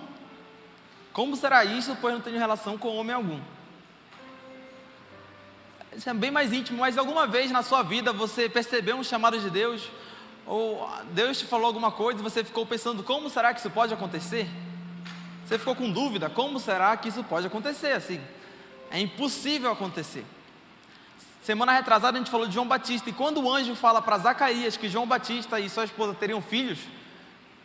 Como 1.13 1.35
será 1.35 1.63
isto, 1.63 1.95
pois 2.01 2.13
não 2.15 2.21
tenho 2.21 2.39
relação 2.39 2.75
com 2.75 2.95
homem 2.97 3.15
algum? 3.15 3.39
isso 5.95 6.09
é 6.09 6.13
bem 6.13 6.29
mais 6.29 6.53
íntimo, 6.53 6.77
mas 6.77 6.97
alguma 6.97 7.25
vez 7.25 7.49
na 7.49 7.63
sua 7.63 7.81
vida 7.81 8.13
você 8.13 8.47
percebeu 8.47 8.97
um 8.97 9.03
chamado 9.03 9.39
de 9.39 9.49
Deus? 9.49 9.89
Ou 10.45 10.87
Deus 11.11 11.39
te 11.39 11.45
falou 11.45 11.65
alguma 11.65 11.91
coisa 11.91 12.19
e 12.19 12.23
você 12.23 12.43
ficou 12.43 12.65
pensando, 12.65 13.03
como 13.03 13.29
será 13.29 13.53
que 13.53 13.59
isso 13.59 13.69
pode 13.69 13.93
acontecer? 13.93 14.47
Você 15.45 15.57
ficou 15.57 15.75
com 15.75 15.91
dúvida, 15.91 16.29
como 16.29 16.59
será 16.59 16.95
que 16.97 17.09
isso 17.09 17.23
pode 17.23 17.47
acontecer 17.47 17.93
assim? 17.93 18.21
É 18.91 18.99
impossível 18.99 19.71
acontecer. 19.71 20.25
Semana 21.47 21.71
retrasada 21.71 22.17
a 22.17 22.19
gente 22.19 22.29
falou 22.29 22.45
de 22.45 22.53
João 22.53 22.67
Batista, 22.67 23.09
e 23.09 23.13
quando 23.13 23.41
o 23.41 23.49
anjo 23.49 23.73
fala 23.73 24.01
para 24.01 24.17
Zacarias 24.17 24.75
que 24.75 24.89
João 24.89 25.07
Batista 25.07 25.57
e 25.61 25.69
sua 25.69 25.85
esposa 25.85 26.13
teriam 26.13 26.41
filhos, 26.41 26.77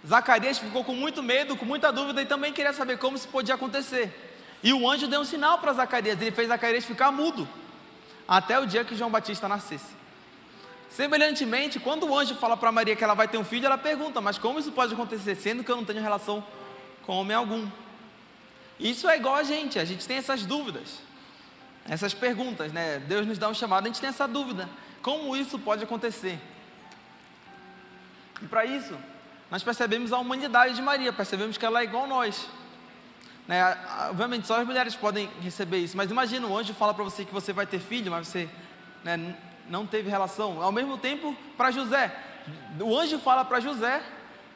Zacarias 0.06 0.56
ficou 0.56 0.84
com 0.84 0.94
muito 0.94 1.20
medo, 1.20 1.56
com 1.56 1.64
muita 1.64 1.90
dúvida 1.90 2.22
e 2.22 2.24
também 2.24 2.52
queria 2.52 2.72
saber 2.72 2.96
como 2.98 3.16
isso 3.16 3.26
podia 3.26 3.56
acontecer. 3.56 4.36
E 4.62 4.72
o 4.72 4.88
anjo 4.88 5.08
deu 5.08 5.20
um 5.22 5.24
sinal 5.24 5.58
para 5.58 5.72
Zacarias, 5.72 6.20
ele 6.20 6.30
fez 6.30 6.46
Zacarias 6.46 6.84
ficar 6.84 7.10
mudo 7.10 7.48
até 8.28 8.56
o 8.56 8.64
dia 8.66 8.84
que 8.84 8.94
João 8.94 9.10
Batista 9.10 9.48
nascesse. 9.48 9.96
Semelhantemente, 10.88 11.80
quando 11.80 12.06
o 12.06 12.16
anjo 12.16 12.36
fala 12.36 12.56
para 12.56 12.70
Maria 12.70 12.94
que 12.94 13.02
ela 13.02 13.14
vai 13.14 13.26
ter 13.26 13.38
um 13.38 13.44
filho, 13.44 13.66
ela 13.66 13.76
pergunta: 13.76 14.20
Mas 14.20 14.38
como 14.38 14.60
isso 14.60 14.70
pode 14.70 14.94
acontecer, 14.94 15.34
sendo 15.34 15.64
que 15.64 15.72
eu 15.72 15.76
não 15.76 15.84
tenho 15.84 16.00
relação 16.00 16.44
com 17.04 17.16
homem 17.16 17.36
algum? 17.36 17.66
Isso 18.78 19.08
é 19.08 19.16
igual 19.16 19.34
a 19.34 19.42
gente, 19.42 19.80
a 19.80 19.84
gente 19.84 20.06
tem 20.06 20.18
essas 20.18 20.46
dúvidas, 20.46 21.00
essas 21.88 22.14
perguntas, 22.14 22.72
né? 22.72 22.98
Deus 23.00 23.26
nos 23.26 23.38
dá 23.38 23.48
um 23.48 23.54
chamado, 23.54 23.84
a 23.84 23.88
gente 23.88 24.00
tem 24.00 24.08
essa 24.08 24.26
dúvida: 24.28 24.68
como 25.02 25.36
isso 25.36 25.58
pode 25.58 25.82
acontecer? 25.82 26.38
E 28.40 28.46
para 28.46 28.64
isso, 28.64 28.96
nós 29.50 29.62
percebemos 29.62 30.12
a 30.12 30.18
humanidade 30.18 30.74
de 30.74 30.82
Maria, 30.82 31.12
percebemos 31.12 31.56
que 31.56 31.64
ela 31.64 31.80
é 31.80 31.84
igual 31.84 32.04
a 32.04 32.06
nós. 32.06 32.48
Né? 33.46 33.62
Obviamente 34.10 34.46
só 34.46 34.60
as 34.60 34.66
mulheres 34.66 34.94
podem 34.94 35.28
receber 35.40 35.78
isso, 35.78 35.96
mas 35.96 36.10
imagina 36.10 36.46
o 36.46 36.56
anjo 36.56 36.72
fala 36.74 36.94
para 36.94 37.04
você 37.04 37.24
que 37.24 37.32
você 37.32 37.52
vai 37.52 37.66
ter 37.66 37.80
filho, 37.80 38.10
mas 38.10 38.28
você 38.28 38.48
né, 39.04 39.34
não 39.68 39.86
teve 39.86 40.08
relação. 40.08 40.62
Ao 40.62 40.72
mesmo 40.72 40.96
tempo, 40.96 41.36
para 41.56 41.70
José, 41.70 42.14
o 42.80 42.96
anjo 42.96 43.18
fala 43.18 43.44
para 43.44 43.60
José 43.60 44.02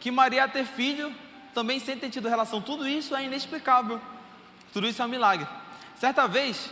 que 0.00 0.10
Maria 0.10 0.42
ia 0.42 0.48
ter 0.48 0.64
filho 0.64 1.14
também 1.52 1.80
sem 1.80 1.96
ter 1.96 2.10
tido 2.10 2.28
relação. 2.28 2.60
Tudo 2.60 2.86
isso 2.86 3.14
é 3.16 3.24
inexplicável. 3.24 4.00
Tudo 4.72 4.86
isso 4.86 5.00
é 5.00 5.04
um 5.04 5.08
milagre. 5.08 5.46
Certa 5.96 6.26
vez, 6.28 6.70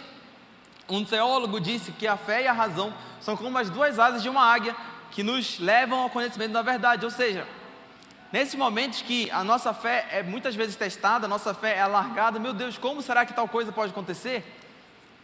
um 0.89 1.05
teólogo 1.05 1.61
disse 1.61 1.93
que 1.93 2.07
a 2.07 2.17
fé 2.17 2.43
e 2.43 2.47
a 2.47 2.53
razão 2.53 2.93
são 3.21 3.37
como 3.37 3.57
as 3.59 3.71
duas 3.71 3.99
asas 3.99 4.23
de 4.23 4.29
uma 4.29 4.43
águia 4.43 4.77
que 5.11 5.23
nos 5.23 5.59
levam 5.59 6.01
ao 6.01 6.11
conhecimento 6.11 6.53
da 6.53 6.63
verdade. 6.63 7.05
Ou 7.05 7.11
seja, 7.11 7.47
Nesses 8.35 8.57
momentos 8.57 9.01
que 9.01 9.31
a 9.31 9.45
nossa 9.45 9.73
fé 9.73 10.09
é 10.11 10.21
muitas 10.21 10.57
vezes 10.57 10.75
testada, 10.75 11.27
a 11.27 11.29
nossa 11.29 11.55
fé 11.55 11.77
é 11.77 11.83
alargada, 11.83 12.37
meu 12.41 12.53
Deus, 12.53 12.77
como 12.77 13.01
será 13.01 13.25
que 13.25 13.33
tal 13.33 13.47
coisa 13.47 13.71
pode 13.71 13.93
acontecer? 13.93 14.43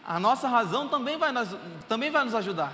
A 0.07 0.21
nossa 0.21 0.47
razão 0.47 0.87
também 0.87 1.19
vai 1.19 1.33
nos, 1.33 1.49
também 1.89 2.09
vai 2.09 2.23
nos 2.23 2.37
ajudar. 2.37 2.73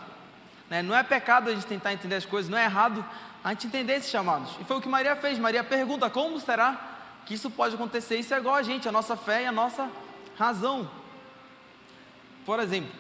Né? 0.69 0.83
Não 0.83 0.95
é 0.95 1.03
pecado 1.03 1.49
a 1.49 1.55
gente 1.55 1.67
tentar 1.67 1.95
entender 1.95 2.17
as 2.17 2.27
coisas, 2.27 2.51
não 2.51 2.59
é 2.59 2.65
errado 2.65 3.03
a 3.43 3.49
gente 3.55 3.67
entender 3.69 3.95
esses 3.95 4.11
chamados. 4.11 4.51
E 4.61 4.65
foi 4.65 4.77
o 4.77 4.81
que 4.83 4.89
Maria 4.91 5.17
fez. 5.17 5.39
Maria 5.39 5.65
pergunta: 5.65 6.11
como 6.11 6.39
será 6.39 6.79
que 7.25 7.33
isso 7.33 7.51
pode 7.51 7.75
acontecer? 7.75 8.19
Isso 8.19 8.35
é 8.35 8.37
igual 8.37 8.57
a 8.57 8.63
gente, 8.63 8.87
a 8.87 8.93
nossa 8.93 9.17
fé 9.17 9.45
e 9.45 9.47
a 9.47 9.53
nossa 9.53 9.89
razão. 10.39 10.87
Por 12.47 12.61
exemplo, 12.61 12.91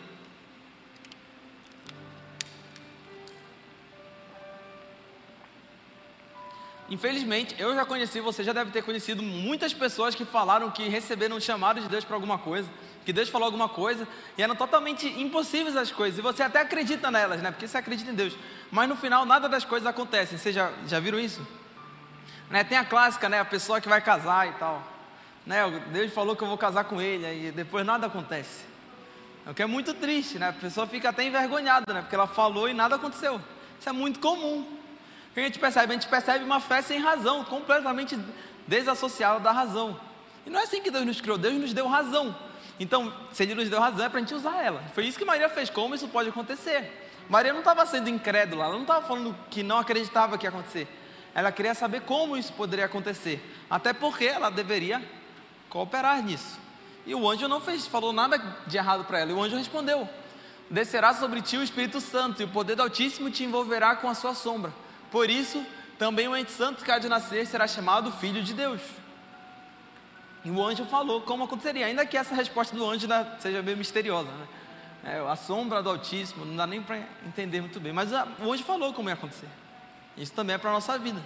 Infelizmente, 6.89 7.57
eu 7.59 7.75
já 7.75 7.85
conheci, 7.85 8.21
você 8.21 8.45
já 8.45 8.53
deve 8.53 8.71
ter 8.71 8.81
conhecido 8.81 9.21
muitas 9.21 9.75
pessoas 9.75 10.15
que 10.15 10.25
falaram 10.25 10.71
que 10.71 10.89
receberam 10.89 11.37
um 11.37 11.41
chamado 11.41 11.81
de 11.81 11.89
Deus 11.89 12.05
para 12.05 12.15
alguma 12.15 12.39
coisa, 12.39 12.71
que 13.05 13.13
Deus 13.13 13.29
falou 13.29 13.47
alguma 13.47 13.69
coisa, 13.69 14.07
e 14.39 14.43
eram 14.43 14.55
totalmente 14.55 15.05
impossíveis 15.21 15.77
as 15.77 15.91
coisas, 15.91 16.17
e 16.17 16.23
você 16.23 16.45
até 16.45 16.61
acredita 16.61 17.11
nelas, 17.11 17.43
né? 17.43 17.51
Porque 17.51 17.67
você 17.67 17.77
acredita 17.77 18.13
em 18.13 18.15
Deus, 18.15 18.37
mas 18.71 18.89
no 18.89 18.95
final 18.95 19.27
nada 19.27 19.49
das 19.49 19.65
coisas 19.65 19.85
acontece. 19.85 20.39
Vocês 20.39 20.55
já, 20.55 20.73
já 20.87 21.01
viram 21.01 21.19
isso? 21.19 21.45
Né? 22.49 22.63
Tem 22.63 22.79
a 22.79 22.85
clássica, 22.85 23.29
né? 23.29 23.41
A 23.41 23.45
pessoa 23.45 23.81
que 23.81 23.89
vai 23.89 24.01
casar 24.01 24.47
e 24.49 24.53
tal. 24.53 24.81
Né? 25.45 25.69
Deus 25.93 26.13
falou 26.13 26.37
que 26.37 26.45
eu 26.45 26.49
vou 26.49 26.57
casar 26.57 26.85
com 26.85 27.03
ele, 27.03 27.49
e 27.49 27.51
depois 27.51 27.85
nada 27.85 28.07
acontece. 28.07 28.76
É 29.47 29.51
o 29.51 29.55
que 29.55 29.63
é 29.63 29.67
muito 29.67 29.95
triste, 29.95 30.41
né? 30.41 30.49
A 30.49 30.53
pessoa 30.53 30.89
fica 30.89 31.11
até 31.11 31.23
envergonhada, 31.23 31.95
né? 31.95 32.01
Porque 32.01 32.17
ela 32.17 32.27
falou 32.27 32.69
e 32.69 32.75
nada 32.75 32.97
aconteceu. 32.97 33.41
Isso 33.79 33.89
é 33.89 33.93
muito 33.93 34.19
comum. 34.19 34.63
O 35.31 35.35
que 35.35 35.39
a 35.39 35.43
gente 35.45 35.61
percebe? 35.61 35.93
A 35.93 35.95
gente 35.95 36.09
percebe 36.09 36.45
uma 36.45 36.59
fé 36.59 36.83
sem 36.83 36.99
razão, 36.99 37.45
completamente 37.45 38.19
desassociada 38.67 39.39
da 39.39 39.53
razão. 39.53 40.01
E 40.45 40.51
não 40.51 40.59
é 40.59 40.65
assim 40.65 40.83
que 40.83 40.91
Deus 40.91 41.07
nos 41.07 41.21
criou, 41.21 41.39
Deus 41.39 41.55
nos 41.55 41.73
deu 41.73 41.87
razão. 41.87 42.35
Então, 42.81 43.15
se 43.31 43.45
Ele 43.45 43.55
nos 43.55 43.69
deu 43.69 43.79
razão, 43.79 44.07
é 44.07 44.09
para 44.09 44.19
a 44.19 44.21
gente 44.21 44.35
usar 44.35 44.65
ela. 44.65 44.83
Foi 44.93 45.07
isso 45.07 45.17
que 45.17 45.25
Maria 45.25 45.49
fez. 45.49 45.71
Como 45.71 45.95
isso 45.95 46.09
pode 46.09 46.29
acontecer? 46.29 47.09
Maria 47.29 47.53
não 47.53 47.61
estava 47.61 47.87
sendo 47.87 48.11
incrédula, 48.11 48.65
ela 48.65 48.75
não 48.75 48.83
estava 48.83 49.07
falando 49.07 49.37
que 49.49 49.63
não 49.63 49.79
acreditava 49.79 50.37
que 50.37 50.47
ia 50.47 50.51
acontecer. 50.51 50.89
Ela 51.33 51.53
queria 51.53 51.75
saber 51.75 52.01
como 52.01 52.37
isso 52.37 52.53
poderia 52.53 52.87
acontecer. 52.87 53.41
Até 53.71 53.93
porque 53.93 54.25
ela 54.25 54.51
deveria 54.51 55.01
cooperar 55.69 56.21
nisso. 56.23 56.65
E 57.07 57.14
o 57.14 57.29
anjo 57.31 57.47
não 57.47 57.61
fez, 57.61 57.87
falou 57.87 58.12
nada 58.12 58.37
de 58.66 58.77
errado 58.77 59.05
para 59.05 59.21
ela. 59.21 59.31
E 59.31 59.35
o 59.35 59.42
anjo 59.42 59.57
respondeu: 59.57 60.09
Descerá 60.69 61.14
sobre 61.14 61.40
ti 61.40 61.57
o 61.57 61.62
Espírito 61.62 62.01
Santo, 62.01 62.42
e 62.42 62.45
o 62.45 62.49
poder 62.49 62.75
do 62.75 62.83
Altíssimo 62.83 63.31
te 63.31 63.45
envolverá 63.45 63.95
com 63.95 64.09
a 64.09 64.14
sua 64.14 64.35
sombra. 64.35 64.73
Por 65.11 65.31
isso, 65.31 65.64
também 65.99 66.27
o 66.27 66.37
ente 66.37 66.51
santo 66.51 66.85
que 66.85 66.90
há 66.90 66.99
de 66.99 67.09
nascer 67.09 67.47
será 67.47 67.69
chamado 67.69 68.11
Filho 68.12 68.42
de 68.42 68.53
Deus. 68.53 68.83
E 70.45 70.51
o 70.51 70.62
anjo 70.62 70.85
falou 70.85 71.23
como 71.23 71.45
aconteceria, 71.45 71.87
ainda 71.87 72.05
que 72.05 72.16
essa 72.16 72.35
resposta 72.35 72.77
do 72.77 72.85
anjo 72.88 73.07
seja 73.38 73.62
meio 73.62 73.77
misteriosa, 73.77 74.31
né? 74.31 74.47
É, 75.05 75.19
a 75.21 75.37
sombra 75.37 75.81
do 75.81 75.90
Altíssimo, 75.90 76.45
não 76.45 76.57
dá 76.57 76.66
nem 76.66 76.83
para 76.83 77.01
entender 77.25 77.61
muito 77.61 77.79
bem, 77.79 77.92
mas 77.92 78.11
o 78.40 78.53
anjo 78.53 78.64
falou 78.64 78.92
como 78.92 79.09
ia 79.09 79.14
acontecer. 79.14 79.49
Isso 80.16 80.33
também 80.33 80.55
é 80.55 80.59
para 80.59 80.71
a 80.71 80.73
nossa 80.73 80.99
vida. 80.99 81.23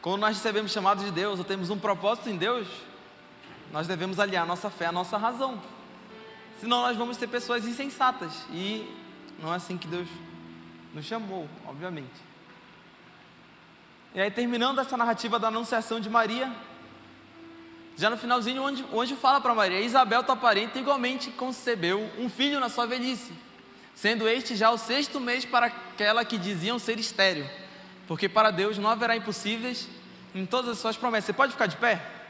Quando 0.00 0.20
nós 0.20 0.36
recebemos 0.36 0.72
chamados 0.72 1.04
de 1.04 1.12
Deus, 1.12 1.38
ou 1.38 1.44
temos 1.44 1.70
um 1.70 1.78
propósito 1.78 2.28
em 2.28 2.36
Deus, 2.36 2.66
nós 3.72 3.86
devemos 3.86 4.20
aliar 4.20 4.46
nossa 4.46 4.68
fé 4.68 4.86
à 4.86 4.92
nossa 4.92 5.16
razão. 5.16 5.60
Senão 6.60 6.82
nós 6.82 6.96
vamos 6.96 7.16
ter 7.16 7.26
pessoas 7.26 7.66
insensatas. 7.66 8.44
E 8.50 8.86
não 9.38 9.52
é 9.52 9.56
assim 9.56 9.78
que 9.78 9.88
Deus 9.88 10.06
nos 10.94 11.06
chamou, 11.06 11.48
obviamente. 11.66 12.32
E 14.14 14.20
aí, 14.20 14.30
terminando 14.30 14.78
essa 14.78 14.96
narrativa 14.96 15.38
da 15.38 15.48
anunciação 15.48 15.98
de 15.98 16.10
Maria, 16.10 16.52
já 17.96 18.10
no 18.10 18.18
finalzinho, 18.18 18.62
onde, 18.62 18.84
onde 18.92 19.16
fala 19.16 19.40
para 19.40 19.54
Maria: 19.54 19.80
Isabel, 19.80 20.22
tua 20.22 20.36
parente, 20.36 20.78
igualmente 20.78 21.30
concebeu 21.30 22.10
um 22.18 22.28
filho 22.28 22.60
na 22.60 22.68
sua 22.68 22.86
velhice, 22.86 23.32
sendo 23.94 24.28
este 24.28 24.54
já 24.54 24.70
o 24.70 24.76
sexto 24.76 25.18
mês 25.18 25.46
para 25.46 25.66
aquela 25.66 26.24
que 26.26 26.36
diziam 26.36 26.78
ser 26.78 26.98
estéreo, 26.98 27.48
porque 28.06 28.28
para 28.28 28.50
Deus 28.50 28.76
não 28.76 28.90
haverá 28.90 29.16
impossíveis 29.16 29.88
em 30.34 30.44
todas 30.44 30.72
as 30.72 30.78
suas 30.78 30.96
promessas. 30.96 31.26
Você 31.26 31.32
pode 31.32 31.52
ficar 31.52 31.66
de 31.66 31.76
pé? 31.76 32.21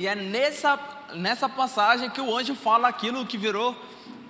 E 0.00 0.06
é 0.06 0.14
nessa, 0.14 0.80
nessa 1.12 1.46
passagem 1.46 2.08
que 2.08 2.22
o 2.22 2.34
anjo 2.34 2.54
fala 2.54 2.88
aquilo 2.88 3.26
que 3.26 3.36
virou 3.36 3.76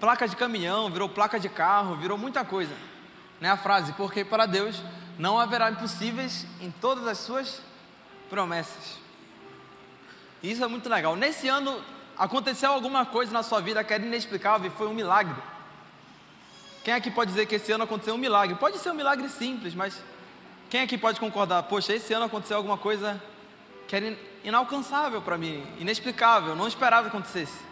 placa 0.00 0.26
de 0.26 0.35
caminhão, 0.35 0.90
virou 0.90 1.09
placa 1.09 1.38
de 1.38 1.48
carro, 1.48 1.94
virou 1.94 2.18
muita 2.18 2.44
coisa. 2.44 2.74
Né? 3.40 3.48
A 3.48 3.56
frase, 3.56 3.92
porque 3.92 4.24
para 4.24 4.46
Deus 4.46 4.83
não 5.16 5.38
haverá 5.38 5.70
impossíveis 5.70 6.44
em 6.61 6.72
todas 6.72 7.06
as 7.06 7.18
suas 7.18 7.62
promessas. 8.28 8.98
Isso 10.42 10.64
é 10.64 10.66
muito 10.66 10.88
legal. 10.88 11.14
Nesse 11.14 11.46
ano 11.46 11.80
aconteceu 12.18 12.72
alguma 12.72 13.06
coisa 13.06 13.30
na 13.30 13.44
sua 13.44 13.61
vida 13.61 13.85
que 13.85 13.94
era 13.94 14.04
inexplicável 14.04 14.72
e 14.72 14.76
foi 14.76 14.88
um 14.88 14.94
milagre. 14.94 15.40
Quem 16.83 16.94
aqui 16.94 17.12
pode 17.12 17.30
dizer 17.30 17.46
que 17.46 17.54
esse 17.54 17.70
ano 17.70 17.85
aconteceu 17.85 18.16
um 18.16 18.18
milagre? 18.18 18.56
Pode 18.56 18.76
ser 18.78 18.90
um 18.90 18.94
milagre 18.94 19.28
simples, 19.28 19.72
mas 19.72 20.02
quem 20.68 20.80
aqui 20.80 20.98
pode 20.98 21.20
concordar? 21.20 21.62
Poxa, 21.62 21.94
esse 21.94 22.12
ano 22.12 22.24
aconteceu 22.24 22.56
alguma 22.56 22.76
coisa 22.76 23.22
que 23.90 23.96
era 23.96 24.16
inalcançável 24.42 25.20
para 25.20 25.37
mim, 25.37 25.66
inexplicável, 25.79 26.57
não 26.57 26.66
esperava 26.66 27.11
que 27.11 27.14
acontecesse 27.14 27.70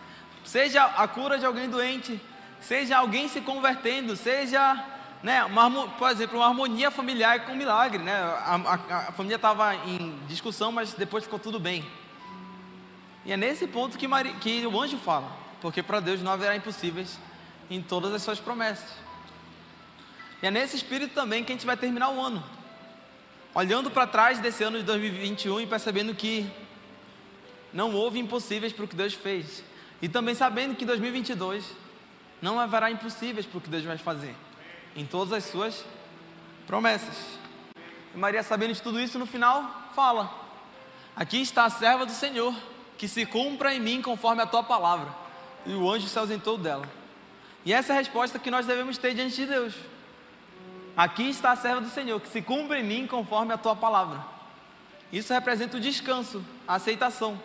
seja 0.48 0.82
a 0.82 1.06
cura 1.06 1.38
de 1.38 1.44
alguém 1.44 1.68
doente, 1.68 2.18
seja 2.60 2.96
alguém 2.96 3.28
se 3.28 3.42
convertendo, 3.42 4.16
seja, 4.16 4.82
né, 5.22 5.44
uma, 5.44 5.88
por 5.90 6.10
exemplo, 6.10 6.38
uma 6.38 6.46
harmonia 6.46 6.90
familiar 6.90 7.44
com 7.44 7.52
um 7.52 7.56
milagre, 7.56 8.02
né? 8.02 8.14
A, 8.14 8.54
a, 8.54 8.96
a 9.08 9.12
família 9.12 9.36
estava 9.36 9.74
em 9.74 10.18
discussão, 10.26 10.72
mas 10.72 10.94
depois 10.94 11.24
ficou 11.24 11.38
tudo 11.38 11.60
bem. 11.60 11.86
E 13.26 13.32
é 13.32 13.36
nesse 13.36 13.66
ponto 13.66 13.98
que, 13.98 14.08
que 14.40 14.66
o 14.66 14.80
anjo 14.80 14.96
fala, 14.96 15.30
porque 15.60 15.82
para 15.82 16.00
Deus 16.00 16.22
não 16.22 16.32
haverá 16.32 16.56
impossíveis 16.56 17.18
em 17.68 17.82
todas 17.82 18.14
as 18.14 18.22
suas 18.22 18.40
promessas. 18.40 18.88
E 20.42 20.46
é 20.46 20.50
nesse 20.50 20.76
espírito 20.76 21.12
também 21.14 21.44
que 21.44 21.52
a 21.52 21.54
gente 21.54 21.66
vai 21.66 21.76
terminar 21.76 22.08
o 22.08 22.20
ano, 22.20 22.42
olhando 23.58 23.90
para 23.90 24.06
trás 24.06 24.38
desse 24.38 24.62
ano 24.62 24.78
de 24.78 24.84
2021 24.84 25.62
e 25.62 25.66
percebendo 25.66 26.14
que 26.14 26.48
não 27.72 27.92
houve 27.92 28.20
impossíveis 28.20 28.72
para 28.72 28.84
o 28.84 28.88
que 28.88 28.94
Deus 28.94 29.14
fez. 29.14 29.64
E 30.00 30.08
também 30.08 30.32
sabendo 30.32 30.76
que 30.76 30.84
em 30.84 30.86
2022 30.86 31.64
não 32.40 32.60
haverá 32.60 32.88
impossíveis 32.88 33.44
para 33.46 33.58
o 33.58 33.60
que 33.60 33.68
Deus 33.68 33.82
vai 33.82 33.98
fazer, 33.98 34.32
em 34.94 35.04
todas 35.04 35.32
as 35.32 35.42
suas 35.42 35.84
promessas. 36.68 37.16
E 38.14 38.16
Maria, 38.16 38.44
sabendo 38.44 38.74
de 38.74 38.80
tudo 38.80 39.00
isso, 39.00 39.18
no 39.18 39.26
final 39.26 39.90
fala: 39.92 40.32
Aqui 41.16 41.42
está 41.42 41.64
a 41.64 41.70
serva 41.70 42.06
do 42.06 42.12
Senhor, 42.12 42.54
que 42.96 43.08
se 43.08 43.26
cumpra 43.26 43.74
em 43.74 43.80
mim 43.80 44.00
conforme 44.00 44.40
a 44.40 44.46
tua 44.46 44.62
palavra. 44.62 45.12
E 45.66 45.74
o 45.74 45.90
anjo 45.90 46.06
se 46.06 46.16
ausentou 46.16 46.56
dela. 46.56 46.88
E 47.64 47.72
essa 47.72 47.92
é 47.92 47.96
a 47.96 47.98
resposta 47.98 48.38
que 48.38 48.52
nós 48.52 48.66
devemos 48.66 48.98
ter 48.98 49.14
diante 49.14 49.34
de 49.34 49.46
Deus. 49.46 49.74
Aqui 50.98 51.30
está 51.30 51.52
a 51.52 51.56
serva 51.56 51.80
do 51.80 51.88
Senhor, 51.88 52.20
que 52.20 52.26
se 52.26 52.42
cumpra 52.42 52.76
em 52.80 52.82
mim 52.82 53.06
conforme 53.06 53.54
a 53.54 53.56
tua 53.56 53.76
palavra. 53.76 54.20
Isso 55.12 55.32
representa 55.32 55.76
o 55.76 55.80
descanso, 55.80 56.44
a 56.66 56.74
aceitação. 56.74 57.40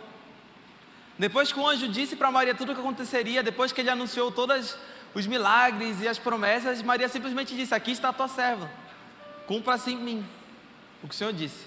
Depois 1.16 1.52
que 1.52 1.60
o 1.60 1.68
anjo 1.68 1.86
disse 1.86 2.16
para 2.16 2.32
Maria 2.32 2.52
tudo 2.52 2.72
o 2.72 2.74
que 2.74 2.80
aconteceria, 2.80 3.44
depois 3.44 3.70
que 3.70 3.80
ele 3.80 3.90
anunciou 3.90 4.32
todos 4.32 4.76
os 5.14 5.24
milagres 5.28 6.00
e 6.00 6.08
as 6.08 6.18
promessas, 6.18 6.82
Maria 6.82 7.08
simplesmente 7.08 7.54
disse: 7.54 7.72
Aqui 7.72 7.92
está 7.92 8.08
a 8.08 8.12
tua 8.12 8.26
serva, 8.26 8.68
cumpra-se 9.46 9.92
em 9.92 9.98
mim 9.98 10.26
o 11.00 11.06
que 11.06 11.14
o 11.14 11.16
Senhor 11.16 11.32
disse. 11.32 11.64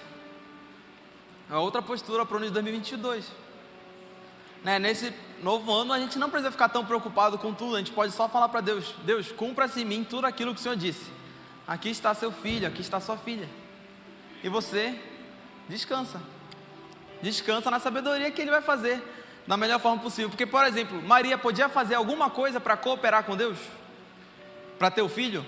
É 1.50 1.56
outra 1.56 1.82
postura 1.82 2.26
para 2.26 2.34
o 2.34 2.38
ano 2.38 2.48
de 2.48 2.52
2022. 2.52 3.32
Né? 4.62 4.78
Nesse 4.78 5.14
novo 5.42 5.72
ano, 5.72 5.94
a 5.94 6.00
gente 6.00 6.20
não 6.20 6.30
precisa 6.30 6.52
ficar 6.52 6.68
tão 6.68 6.86
preocupado 6.86 7.38
com 7.38 7.54
tudo, 7.54 7.78
a 7.78 7.80
gente 7.80 7.94
pode 7.94 8.12
só 8.12 8.28
falar 8.28 8.50
para 8.50 8.60
Deus: 8.60 8.94
Deus, 9.06 9.32
cumpra-se 9.32 9.84
em 9.84 9.86
mim 9.86 10.04
tudo 10.04 10.28
aquilo 10.28 10.54
que 10.54 10.60
o 10.60 10.64
Senhor 10.64 10.76
disse. 10.76 11.16
Aqui 11.68 11.90
está 11.90 12.14
seu 12.14 12.32
filho, 12.32 12.68
aqui 12.68 12.82
está 12.82 13.00
sua 13.00 13.18
filha. 13.18 13.50
E 14.42 14.48
você 14.48 14.98
descansa. 15.68 16.22
Descansa 17.22 17.70
na 17.70 17.80
sabedoria 17.80 18.32
que 18.32 18.42
Ele 18.42 18.52
vai 18.52 18.62
fazer 18.62 19.04
da 19.46 19.58
melhor 19.58 19.80
forma 19.80 20.02
possível. 20.02 20.30
Porque, 20.30 20.46
por 20.46 20.64
exemplo, 20.66 21.02
Maria 21.02 21.38
podia 21.38 21.68
fazer 21.68 21.96
alguma 21.96 22.30
coisa 22.30 22.60
para 22.60 22.78
cooperar 22.78 23.24
com 23.24 23.36
Deus? 23.36 23.58
Para 24.80 24.90
ter 24.90 25.02
o 25.02 25.10
filho? 25.10 25.46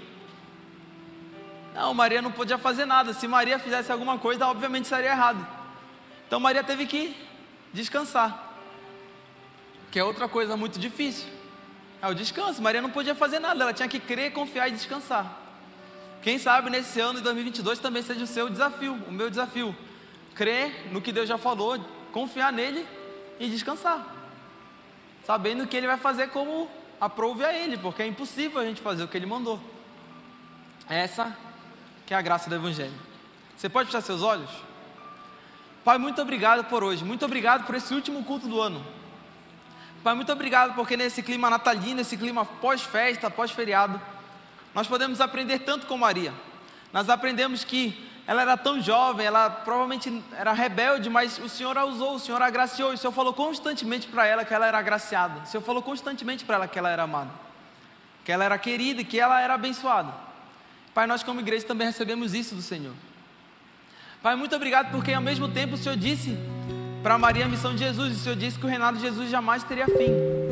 Não, 1.74 1.94
Maria 1.94 2.22
não 2.22 2.32
podia 2.32 2.58
fazer 2.58 2.86
nada. 2.86 3.14
Se 3.14 3.28
Maria 3.28 3.58
fizesse 3.58 3.92
alguma 3.92 4.18
coisa, 4.18 4.46
obviamente 4.48 4.88
seria 4.88 5.12
errado. 5.12 5.46
Então 6.28 6.40
Maria 6.40 6.64
teve 6.64 6.86
que 6.86 7.16
descansar. 7.72 8.48
Que 9.90 10.00
é 10.00 10.04
outra 10.04 10.28
coisa 10.28 10.58
muito 10.58 10.80
difícil. 10.80 11.28
É 12.02 12.08
o 12.08 12.14
descanso. 12.14 12.62
Maria 12.62 12.82
não 12.82 12.90
podia 12.90 13.16
fazer 13.16 13.40
nada, 13.40 13.64
ela 13.64 13.74
tinha 13.74 13.88
que 13.88 14.00
crer, 14.00 14.34
confiar 14.34 14.68
e 14.68 14.72
descansar. 14.72 15.49
Quem 16.22 16.38
sabe 16.38 16.70
nesse 16.70 17.00
ano 17.00 17.20
de 17.20 17.24
2022 17.24 17.80
também 17.80 18.04
seja 18.04 18.24
o 18.24 18.28
seu 18.28 18.50
desafio, 18.50 18.94
o 19.08 19.12
meu 19.12 19.30
desafio. 19.30 19.76
Crer 20.36 20.92
no 20.92 21.02
que 21.02 21.12
Deus 21.12 21.28
já 21.28 21.38
falou, 21.38 21.80
confiar 22.12 22.52
nele 22.52 22.86
e 23.40 23.48
descansar, 23.48 24.06
sabendo 25.26 25.66
que 25.66 25.78
Ele 25.78 25.88
vai 25.88 25.98
fazer 25.98 26.30
como 26.30 26.70
aprove 27.00 27.46
a 27.46 27.54
Ele, 27.54 27.78
porque 27.78 28.04
é 28.04 28.08
impossível 28.08 28.60
a 28.60 28.66
gente 28.66 28.82
fazer 28.82 29.04
o 29.04 29.08
que 29.08 29.18
Ele 29.18 29.26
mandou. 29.26 29.60
Essa 30.90 31.36
que 32.06 32.14
é 32.14 32.18
a 32.18 32.22
graça 32.22 32.50
do 32.50 32.56
Evangelho. 32.56 32.94
Você 33.56 33.70
pode 33.70 33.88
fechar 33.88 34.02
seus 34.02 34.22
olhos? 34.22 34.50
Pai, 35.84 35.98
muito 35.98 36.22
obrigado 36.22 36.66
por 36.66 36.84
hoje, 36.84 37.06
muito 37.06 37.24
obrigado 37.24 37.66
por 37.66 37.76
esse 37.76 37.94
último 37.94 38.24
culto 38.24 38.48
do 38.48 38.60
ano. 38.60 38.86
Pai, 40.04 40.16
muito 40.16 40.32
obrigado 40.32 40.76
porque 40.76 40.98
nesse 40.98 41.22
clima 41.22 41.50
natalino, 41.50 41.96
nesse 41.96 42.18
clima 42.18 42.46
pós-festa, 42.46 43.30
pós-feriado, 43.30 44.02
nós 44.74 44.88
podemos 44.88 45.20
aprender 45.22 45.60
tanto 45.60 45.88
com 45.88 45.98
Maria. 45.98 46.34
Nós 46.92 47.10
aprendemos 47.10 47.64
que 47.64 48.10
ela 48.30 48.44
era 48.44 48.56
tão 48.56 48.80
jovem, 48.80 49.26
ela 49.26 49.50
provavelmente 49.50 50.24
era 50.38 50.54
rebelde, 50.54 51.10
mas 51.10 51.40
o 51.40 51.50
Senhor 51.50 51.76
a 51.76 51.84
usou, 51.84 52.14
o 52.14 52.20
Senhor 52.20 52.40
a 52.42 52.46
agraciou, 52.46 52.92
e 52.92 52.96
o 52.96 52.98
Senhor 52.98 53.12
falou 53.12 53.34
constantemente 53.34 54.08
para 54.08 54.26
ela 54.26 54.46
que 54.46 54.54
ela 54.54 54.68
era 54.68 54.78
agraciada, 54.78 55.42
o 55.42 55.48
Senhor 55.48 55.64
falou 55.64 55.82
constantemente 55.82 56.46
para 56.46 56.58
ela 56.58 56.68
que 56.68 56.78
ela 56.78 56.90
era 56.92 57.04
amada, 57.04 57.32
que 58.24 58.32
ela 58.32 58.46
era 58.46 58.56
querida 58.60 59.02
e 59.02 59.04
que 59.04 59.20
ela 59.20 59.42
era 59.42 59.56
abençoada. 59.56 60.14
Pai, 60.94 61.08
nós 61.08 61.24
como 61.24 61.40
igreja 61.40 61.66
também 61.66 61.88
recebemos 61.88 62.36
isso 62.36 62.54
do 62.54 62.62
Senhor. 62.62 62.94
Pai, 64.22 64.36
muito 64.36 64.56
obrigado 64.56 64.92
porque 64.92 65.12
ao 65.12 65.22
mesmo 65.24 65.48
tempo 65.48 65.74
o 65.74 65.78
Senhor 65.78 65.98
disse 65.98 66.38
para 67.02 67.18
Maria 67.18 67.46
a 67.46 67.48
missão 67.48 67.74
de 67.74 67.80
Jesus, 67.80 68.16
o 68.16 68.20
Senhor 68.20 68.36
disse 68.36 68.60
que 68.60 68.66
o 68.66 68.70
reinado 68.70 68.98
de 68.98 69.04
Jesus 69.04 69.30
jamais 69.32 69.64
teria 69.64 69.88
fim. 69.88 70.49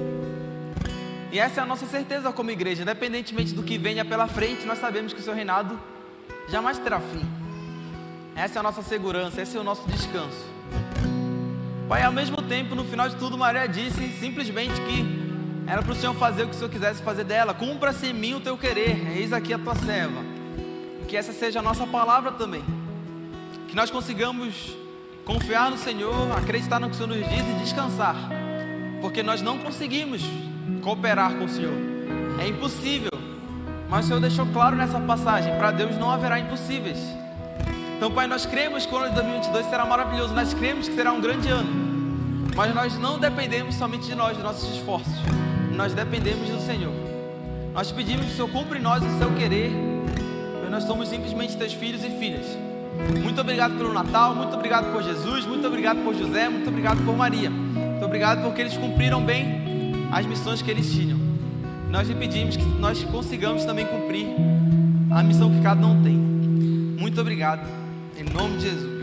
E 1.32 1.40
essa 1.40 1.60
é 1.60 1.64
a 1.64 1.66
nossa 1.66 1.86
certeza 1.86 2.32
como 2.32 2.52
igreja, 2.52 2.84
independentemente 2.84 3.54
do 3.54 3.64
que 3.64 3.78
venha 3.78 4.06
pela 4.06 4.28
frente, 4.28 4.66
nós 4.66 4.80
sabemos 4.80 5.14
que 5.14 5.20
o 5.20 5.24
seu 5.24 5.34
reinado 5.34 5.78
jamais 6.50 6.80
terá 6.80 7.00
fim. 7.00 7.26
Essa 8.36 8.58
é 8.58 8.60
a 8.60 8.64
nossa 8.64 8.82
segurança, 8.82 9.42
esse 9.42 9.58
é 9.58 9.60
o 9.60 9.64
nosso 9.64 9.88
descanso. 9.90 10.46
Pai, 11.90 12.04
ao 12.04 12.12
mesmo 12.12 12.42
tempo, 12.42 12.76
no 12.76 12.84
final 12.84 13.10
de 13.10 13.16
tudo, 13.16 13.38
Maria 13.38 13.68
disse 13.68 14.10
simplesmente 14.20 14.74
que 14.82 15.28
era 15.66 15.82
para 15.82 15.92
o 15.92 15.96
Senhor 15.96 16.14
fazer 16.14 16.44
o 16.44 16.48
que 16.48 16.56
o 16.56 16.58
Senhor 16.58 16.70
quisesse 16.70 17.02
fazer 17.02 17.26
dela. 17.26 17.54
Cumpra-se 17.54 18.08
em 18.08 18.14
mim 18.14 18.34
o 18.34 18.40
teu 18.40 18.58
querer, 18.58 19.18
eis 19.18 19.34
aqui 19.34 19.54
a 19.54 19.60
tua 19.60 19.76
serva. 19.76 20.22
Que 21.08 21.18
essa 21.18 21.34
seja 21.34 21.60
a 21.60 21.62
nossa 21.62 21.86
palavra 21.86 22.32
também. 22.32 22.64
Que 23.68 23.76
nós 23.76 23.92
consigamos 23.92 24.78
confiar 25.26 25.70
no 25.70 25.78
Senhor, 25.78 26.32
acreditar 26.38 26.80
no 26.80 26.88
que 26.90 26.96
o 26.96 26.98
Senhor 26.98 27.10
nos 27.10 27.28
diz 27.28 27.40
e 27.40 27.64
descansar. 27.64 28.16
Porque 29.02 29.22
nós 29.22 29.42
não 29.42 29.58
conseguimos 29.58 30.22
cooperar 30.82 31.34
com 31.36 31.46
o 31.46 31.50
Senhor. 31.50 31.74
É 32.40 32.48
impossível. 32.48 33.12
Mas 33.90 34.06
o 34.06 34.08
Senhor 34.10 34.20
deixou 34.20 34.46
claro 34.48 34.76
nessa 34.76 35.00
passagem: 35.00 35.56
para 35.58 35.72
Deus 35.72 35.98
não 35.98 36.12
haverá 36.12 36.40
impossíveis. 36.40 37.00
Então, 37.98 38.12
Pai, 38.12 38.28
nós 38.28 38.46
cremos 38.46 38.86
que 38.86 38.94
o 38.94 38.98
ano 38.98 39.10
de 39.10 39.16
2022 39.16 39.66
será 39.66 39.86
maravilhoso, 39.86 40.34
nós 40.34 40.54
cremos 40.54 40.88
que 40.88 40.94
será 40.96 41.12
um 41.12 41.20
grande 41.20 41.48
ano. 41.48 41.88
Mas 42.56 42.74
nós 42.74 42.98
não 42.98 43.18
dependemos 43.18 43.76
somente 43.76 44.06
de 44.06 44.16
nós, 44.16 44.36
dos 44.36 44.44
nossos 44.44 44.76
esforços. 44.76 45.14
Nós 45.76 45.94
dependemos 45.94 46.50
do 46.50 46.60
Senhor. 46.60 46.94
Nós 47.74 47.92
pedimos 47.92 48.26
que 48.26 48.32
o 48.34 48.36
Senhor 48.36 48.50
cumpra 48.50 48.78
em 48.78 48.82
nós 48.82 49.04
o 49.04 49.18
seu 49.18 49.32
querer, 49.36 49.72
porque 50.54 50.70
nós 50.70 50.84
somos 50.84 51.08
simplesmente 51.08 51.56
teus 51.58 51.74
filhos 51.74 52.04
e 52.04 52.10
filhas. 52.10 52.46
Muito 53.22 53.40
obrigado 53.40 53.78
pelo 53.78 53.94
Natal, 53.94 54.34
muito 54.34 54.56
obrigado 54.56 54.92
por 54.92 55.04
Jesus, 55.04 55.46
muito 55.46 55.66
obrigado 55.68 56.04
por 56.04 56.16
José, 56.16 56.50
muito 56.50 56.68
obrigado 56.70 57.04
por 57.06 57.16
Maria. 57.16 57.50
Muito 57.50 58.06
obrigado 58.06 58.44
porque 58.44 58.62
eles 58.62 58.76
cumpriram 58.76 59.24
bem 59.24 59.67
as 60.12 60.26
missões 60.26 60.62
que 60.62 60.72
eles 60.72 60.92
tinham. 60.92 61.20
Nós 61.90 62.08
lhe 62.08 62.16
pedimos 62.16 62.58
que 62.58 62.64
nós 62.64 63.04
consigamos 63.06 63.64
também 63.66 63.86
cumprir 63.86 64.28
a 65.12 65.24
missão 65.24 65.50
que 65.50 65.62
cada 65.62 65.86
um 65.86 66.02
tem. 66.04 66.16
Muito 66.16 67.20
obrigado. 67.22 67.68
Em 68.18 68.24
nome 68.24 68.58
de 68.58 68.64
Jesus. 68.64 68.97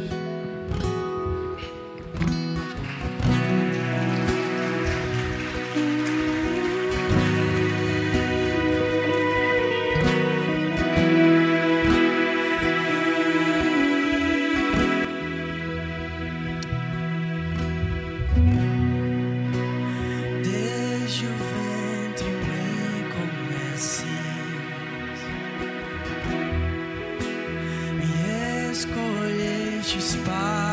te 29.95 30.01
espalha. 30.01 30.64